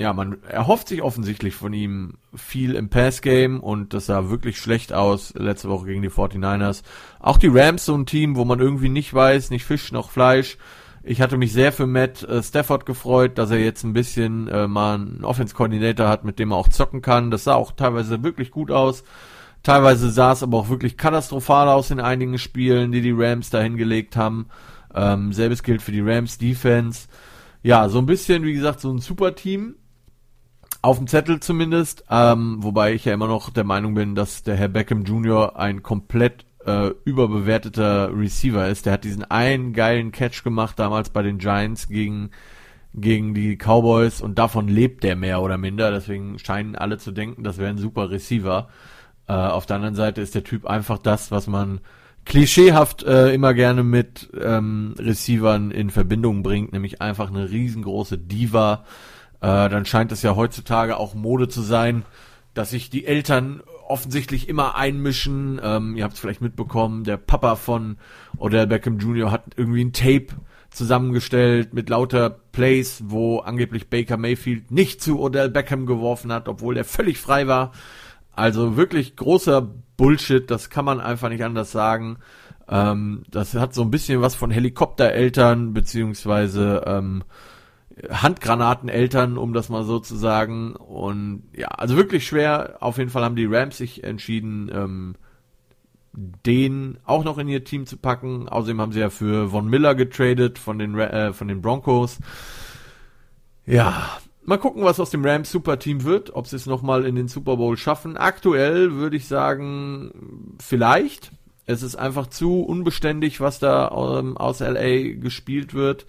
ja, 0.00 0.14
man 0.14 0.42
erhofft 0.44 0.88
sich 0.88 1.02
offensichtlich 1.02 1.54
von 1.54 1.74
ihm 1.74 2.14
viel 2.34 2.74
im 2.74 2.88
Passgame 2.88 3.60
und 3.60 3.92
das 3.92 4.06
sah 4.06 4.30
wirklich 4.30 4.58
schlecht 4.58 4.94
aus 4.94 5.34
letzte 5.34 5.68
Woche 5.68 5.84
gegen 5.84 6.00
die 6.00 6.08
49ers. 6.08 6.82
Auch 7.18 7.36
die 7.36 7.50
Rams 7.52 7.84
so 7.84 7.94
ein 7.94 8.06
Team, 8.06 8.34
wo 8.34 8.46
man 8.46 8.60
irgendwie 8.60 8.88
nicht 8.88 9.12
weiß, 9.12 9.50
nicht 9.50 9.66
Fisch 9.66 9.92
noch 9.92 10.08
Fleisch. 10.10 10.56
Ich 11.02 11.20
hatte 11.20 11.36
mich 11.36 11.52
sehr 11.52 11.70
für 11.70 11.86
Matt 11.86 12.22
äh, 12.22 12.42
Stafford 12.42 12.86
gefreut, 12.86 13.36
dass 13.36 13.50
er 13.50 13.58
jetzt 13.58 13.84
ein 13.84 13.92
bisschen 13.92 14.48
äh, 14.48 14.66
mal 14.66 14.94
einen 14.94 15.22
Offense-Coordinator 15.22 16.08
hat, 16.08 16.24
mit 16.24 16.38
dem 16.38 16.52
er 16.52 16.56
auch 16.56 16.68
zocken 16.68 17.02
kann. 17.02 17.30
Das 17.30 17.44
sah 17.44 17.54
auch 17.54 17.72
teilweise 17.72 18.22
wirklich 18.22 18.50
gut 18.50 18.70
aus. 18.70 19.04
Teilweise 19.62 20.10
sah 20.10 20.32
es 20.32 20.42
aber 20.42 20.56
auch 20.56 20.70
wirklich 20.70 20.96
katastrophal 20.96 21.68
aus 21.68 21.90
in 21.90 22.00
einigen 22.00 22.38
Spielen, 22.38 22.90
die 22.90 23.02
die 23.02 23.14
Rams 23.14 23.50
da 23.50 23.60
hingelegt 23.60 24.16
haben. 24.16 24.46
Ähm, 24.94 25.34
selbes 25.34 25.62
gilt 25.62 25.82
für 25.82 25.92
die 25.92 26.00
Rams 26.00 26.38
Defense. 26.38 27.06
Ja, 27.62 27.90
so 27.90 27.98
ein 27.98 28.06
bisschen, 28.06 28.44
wie 28.44 28.54
gesagt, 28.54 28.80
so 28.80 28.90
ein 28.90 29.00
super 29.00 29.34
Team. 29.34 29.74
Auf 30.82 30.96
dem 30.96 31.06
Zettel 31.06 31.40
zumindest, 31.40 32.04
ähm, 32.10 32.56
wobei 32.60 32.94
ich 32.94 33.04
ja 33.04 33.12
immer 33.12 33.28
noch 33.28 33.50
der 33.50 33.64
Meinung 33.64 33.94
bin, 33.94 34.14
dass 34.14 34.42
der 34.42 34.56
Herr 34.56 34.68
Beckham 34.68 35.04
Jr. 35.04 35.58
ein 35.58 35.82
komplett 35.82 36.46
äh, 36.64 36.90
überbewerteter 37.04 38.16
Receiver 38.16 38.66
ist. 38.68 38.86
Der 38.86 38.94
hat 38.94 39.04
diesen 39.04 39.24
einen 39.24 39.72
geilen 39.74 40.10
Catch 40.10 40.42
gemacht 40.42 40.78
damals 40.78 41.10
bei 41.10 41.22
den 41.22 41.38
Giants 41.38 41.88
gegen 41.88 42.30
gegen 42.94 43.34
die 43.34 43.56
Cowboys 43.56 44.20
und 44.20 44.38
davon 44.38 44.68
lebt 44.68 45.04
der 45.04 45.16
mehr 45.16 45.42
oder 45.42 45.58
minder. 45.58 45.90
Deswegen 45.90 46.38
scheinen 46.38 46.74
alle 46.74 46.98
zu 46.98 47.12
denken, 47.12 47.44
das 47.44 47.58
wäre 47.58 47.70
ein 47.70 47.78
super 47.78 48.10
Receiver. 48.10 48.68
Äh, 49.28 49.32
auf 49.32 49.66
der 49.66 49.76
anderen 49.76 49.94
Seite 49.94 50.20
ist 50.20 50.34
der 50.34 50.44
Typ 50.44 50.66
einfach 50.66 50.98
das, 50.98 51.30
was 51.30 51.46
man 51.46 51.80
klischeehaft 52.24 53.02
äh, 53.04 53.32
immer 53.32 53.54
gerne 53.54 53.82
mit 53.82 54.30
ähm, 54.40 54.94
Receivern 54.98 55.70
in 55.70 55.90
Verbindung 55.90 56.42
bringt, 56.42 56.72
nämlich 56.72 57.00
einfach 57.00 57.28
eine 57.30 57.50
riesengroße 57.50 58.18
Diva, 58.18 58.84
äh, 59.40 59.68
dann 59.68 59.86
scheint 59.86 60.12
es 60.12 60.22
ja 60.22 60.36
heutzutage 60.36 60.96
auch 60.96 61.14
Mode 61.14 61.48
zu 61.48 61.62
sein, 61.62 62.04
dass 62.54 62.70
sich 62.70 62.90
die 62.90 63.06
Eltern 63.06 63.62
offensichtlich 63.88 64.48
immer 64.48 64.76
einmischen. 64.76 65.60
Ähm, 65.62 65.96
ihr 65.96 66.04
habt 66.04 66.14
es 66.14 66.20
vielleicht 66.20 66.40
mitbekommen, 66.40 67.04
der 67.04 67.16
Papa 67.16 67.56
von 67.56 67.96
Odell 68.38 68.66
Beckham 68.66 68.98
Jr. 68.98 69.30
hat 69.30 69.44
irgendwie 69.56 69.84
ein 69.84 69.92
Tape 69.92 70.28
zusammengestellt 70.70 71.74
mit 71.74 71.88
lauter 71.88 72.30
Plays, 72.30 73.02
wo 73.06 73.40
angeblich 73.40 73.90
Baker 73.90 74.16
Mayfield 74.16 74.70
nicht 74.70 75.02
zu 75.02 75.20
Odell 75.20 75.50
Beckham 75.50 75.86
geworfen 75.86 76.32
hat, 76.32 76.48
obwohl 76.48 76.76
er 76.76 76.84
völlig 76.84 77.18
frei 77.18 77.48
war. 77.48 77.72
Also 78.32 78.76
wirklich 78.76 79.16
großer 79.16 79.68
Bullshit, 79.96 80.48
das 80.50 80.70
kann 80.70 80.84
man 80.84 81.00
einfach 81.00 81.28
nicht 81.28 81.44
anders 81.44 81.72
sagen. 81.72 82.18
Ähm, 82.68 83.24
das 83.30 83.54
hat 83.54 83.74
so 83.74 83.82
ein 83.82 83.90
bisschen 83.90 84.20
was 84.20 84.36
von 84.36 84.50
Helikoptereltern, 84.50 85.74
beziehungsweise 85.74 86.84
ähm, 86.86 87.24
Handgranateneltern, 88.08 89.36
um 89.36 89.52
das 89.52 89.68
mal 89.68 89.84
so 89.84 89.98
zu 89.98 90.16
sagen. 90.16 90.74
Und 90.76 91.42
ja, 91.54 91.68
also 91.68 91.96
wirklich 91.96 92.26
schwer. 92.26 92.78
Auf 92.80 92.98
jeden 92.98 93.10
Fall 93.10 93.24
haben 93.24 93.36
die 93.36 93.46
Rams 93.46 93.76
sich 93.78 94.04
entschieden, 94.04 94.70
ähm, 94.72 95.14
den 96.12 96.98
auch 97.04 97.24
noch 97.24 97.38
in 97.38 97.48
ihr 97.48 97.64
Team 97.64 97.86
zu 97.86 97.96
packen. 97.96 98.48
Außerdem 98.48 98.80
haben 98.80 98.92
sie 98.92 99.00
ja 99.00 99.10
für 99.10 99.50
Von 99.50 99.68
Miller 99.68 99.94
getradet 99.94 100.58
von 100.58 100.78
den, 100.78 100.98
äh, 100.98 101.32
von 101.32 101.48
den 101.48 101.60
Broncos. 101.60 102.18
Ja, 103.66 104.18
mal 104.44 104.58
gucken, 104.58 104.82
was 104.82 104.98
aus 104.98 105.10
dem 105.10 105.24
Rams 105.24 105.50
Superteam 105.50 106.04
wird, 106.04 106.34
ob 106.34 106.46
sie 106.46 106.56
es 106.56 106.66
nochmal 106.66 107.06
in 107.06 107.14
den 107.14 107.28
Super 107.28 107.56
Bowl 107.56 107.76
schaffen. 107.76 108.16
Aktuell 108.16 108.94
würde 108.94 109.16
ich 109.16 109.28
sagen, 109.28 110.56
vielleicht. 110.58 111.32
Es 111.66 111.84
ist 111.84 111.94
einfach 111.94 112.26
zu 112.26 112.62
unbeständig, 112.62 113.40
was 113.40 113.60
da 113.60 114.18
ähm, 114.18 114.36
aus 114.36 114.58
LA 114.58 115.12
gespielt 115.20 115.72
wird. 115.72 116.04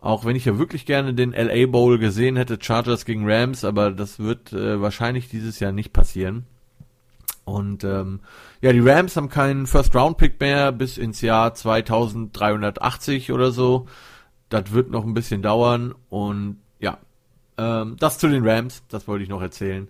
Auch 0.00 0.24
wenn 0.24 0.36
ich 0.36 0.44
ja 0.44 0.58
wirklich 0.58 0.86
gerne 0.86 1.12
den 1.12 1.32
LA 1.32 1.66
Bowl 1.66 1.98
gesehen 1.98 2.36
hätte, 2.36 2.58
Chargers 2.60 3.04
gegen 3.04 3.28
Rams, 3.28 3.64
aber 3.64 3.90
das 3.90 4.20
wird 4.20 4.52
äh, 4.52 4.80
wahrscheinlich 4.80 5.28
dieses 5.28 5.58
Jahr 5.58 5.72
nicht 5.72 5.92
passieren. 5.92 6.46
Und 7.44 7.82
ähm, 7.82 8.20
ja, 8.60 8.72
die 8.72 8.80
Rams 8.80 9.16
haben 9.16 9.28
keinen 9.28 9.66
First 9.66 9.94
Round 9.96 10.18
Pick 10.18 10.38
mehr 10.38 10.70
bis 10.70 10.98
ins 10.98 11.20
Jahr 11.20 11.54
2380 11.54 13.32
oder 13.32 13.50
so. 13.50 13.86
Das 14.50 14.72
wird 14.72 14.90
noch 14.90 15.04
ein 15.04 15.14
bisschen 15.14 15.42
dauern 15.42 15.94
und 16.10 16.58
ja, 16.78 16.98
ähm, 17.56 17.96
das 17.98 18.18
zu 18.18 18.28
den 18.28 18.46
Rams, 18.46 18.82
das 18.88 19.08
wollte 19.08 19.24
ich 19.24 19.30
noch 19.30 19.42
erzählen. 19.42 19.88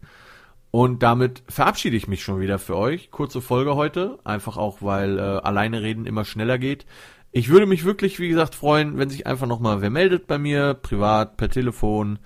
Und 0.70 1.02
damit 1.02 1.42
verabschiede 1.48 1.96
ich 1.96 2.09
mich 2.09 2.22
schon 2.22 2.40
wieder 2.40 2.59
für 2.59 2.76
euch. 2.76 3.11
Kurze 3.11 3.40
Folge 3.40 3.74
heute, 3.74 4.18
einfach 4.24 4.56
auch, 4.56 4.78
weil 4.80 5.18
äh, 5.18 5.22
alleine 5.22 5.82
reden 5.82 6.06
immer 6.06 6.24
schneller 6.24 6.59
geht. 6.59 6.86
Ich 7.31 7.49
würde 7.51 7.66
mich 7.66 7.85
wirklich, 7.85 8.18
wie 8.18 8.29
gesagt, 8.29 8.55
freuen, 8.55 8.99
wenn 8.99 9.11
sich 9.11 9.26
einfach 9.26 9.47
nochmal 9.47 9.83
wer 9.83 9.91
meldet 9.91 10.26
bei 10.26 10.39
mir, 10.39 10.74
privat, 10.74 11.37
per 11.37 11.51
Telefon 11.51 12.18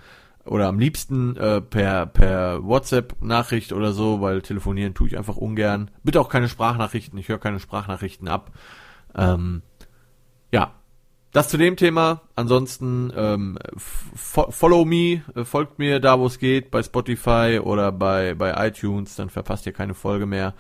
oder 0.45 0.69
am 0.69 0.79
liebsten 0.79 1.37
äh, 1.37 1.61
per, 1.61 2.07
per 2.07 2.65
WhatsApp-Nachricht 2.65 3.73
oder 3.73 3.93
so, 3.93 4.21
weil 4.21 4.43
telefonieren 4.43 4.95
tue 4.95 5.09
ich 5.09 5.19
einfach 5.19 5.37
ungern. 5.37 5.91
Bitte 6.03 6.21
auch 6.21 6.29
keine 6.29 6.49
Sprachnachrichten, 6.49 7.19
ich 7.19 7.29
höre 7.29 7.39
keine 7.39 7.61
Sprachnachrichten 7.61 8.29
ab. 8.29 8.53
Ähm, 9.15 9.63
ja, 10.53 10.73
das 11.33 11.49
zu 11.49 11.57
dem 11.57 11.77
Thema. 11.77 12.23
Ansonsten 12.35 13.13
ähm, 13.17 13.59
follow 13.77 14.85
me, 14.85 15.23
äh, 15.35 15.45
folgt 15.45 15.79
mir 15.79 15.99
da, 15.99 16.19
wo 16.19 16.27
es 16.27 16.39
geht, 16.39 16.71
bei 16.71 16.83
Spotify 16.83 17.61
oder 17.63 17.91
bei, 17.91 18.35
bei 18.35 18.69
iTunes, 18.69 19.17
dann 19.17 19.31
verpasst 19.31 19.67
ihr 19.67 19.73
keine 19.73 19.95
Folge 19.95 20.27
mehr. 20.27 20.55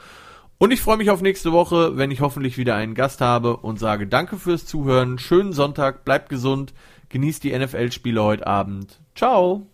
Und 0.62 0.70
ich 0.70 0.80
freue 0.80 0.96
mich 0.96 1.10
auf 1.10 1.22
nächste 1.22 1.50
Woche, 1.50 1.96
wenn 1.96 2.12
ich 2.12 2.20
hoffentlich 2.20 2.56
wieder 2.56 2.76
einen 2.76 2.94
Gast 2.94 3.20
habe 3.20 3.56
und 3.56 3.80
sage 3.80 4.06
danke 4.06 4.36
fürs 4.36 4.64
Zuhören. 4.64 5.18
Schönen 5.18 5.52
Sonntag, 5.52 6.04
bleibt 6.04 6.28
gesund, 6.28 6.72
genießt 7.08 7.42
die 7.42 7.58
NFL-Spiele 7.58 8.22
heute 8.22 8.46
Abend. 8.46 9.00
Ciao! 9.16 9.66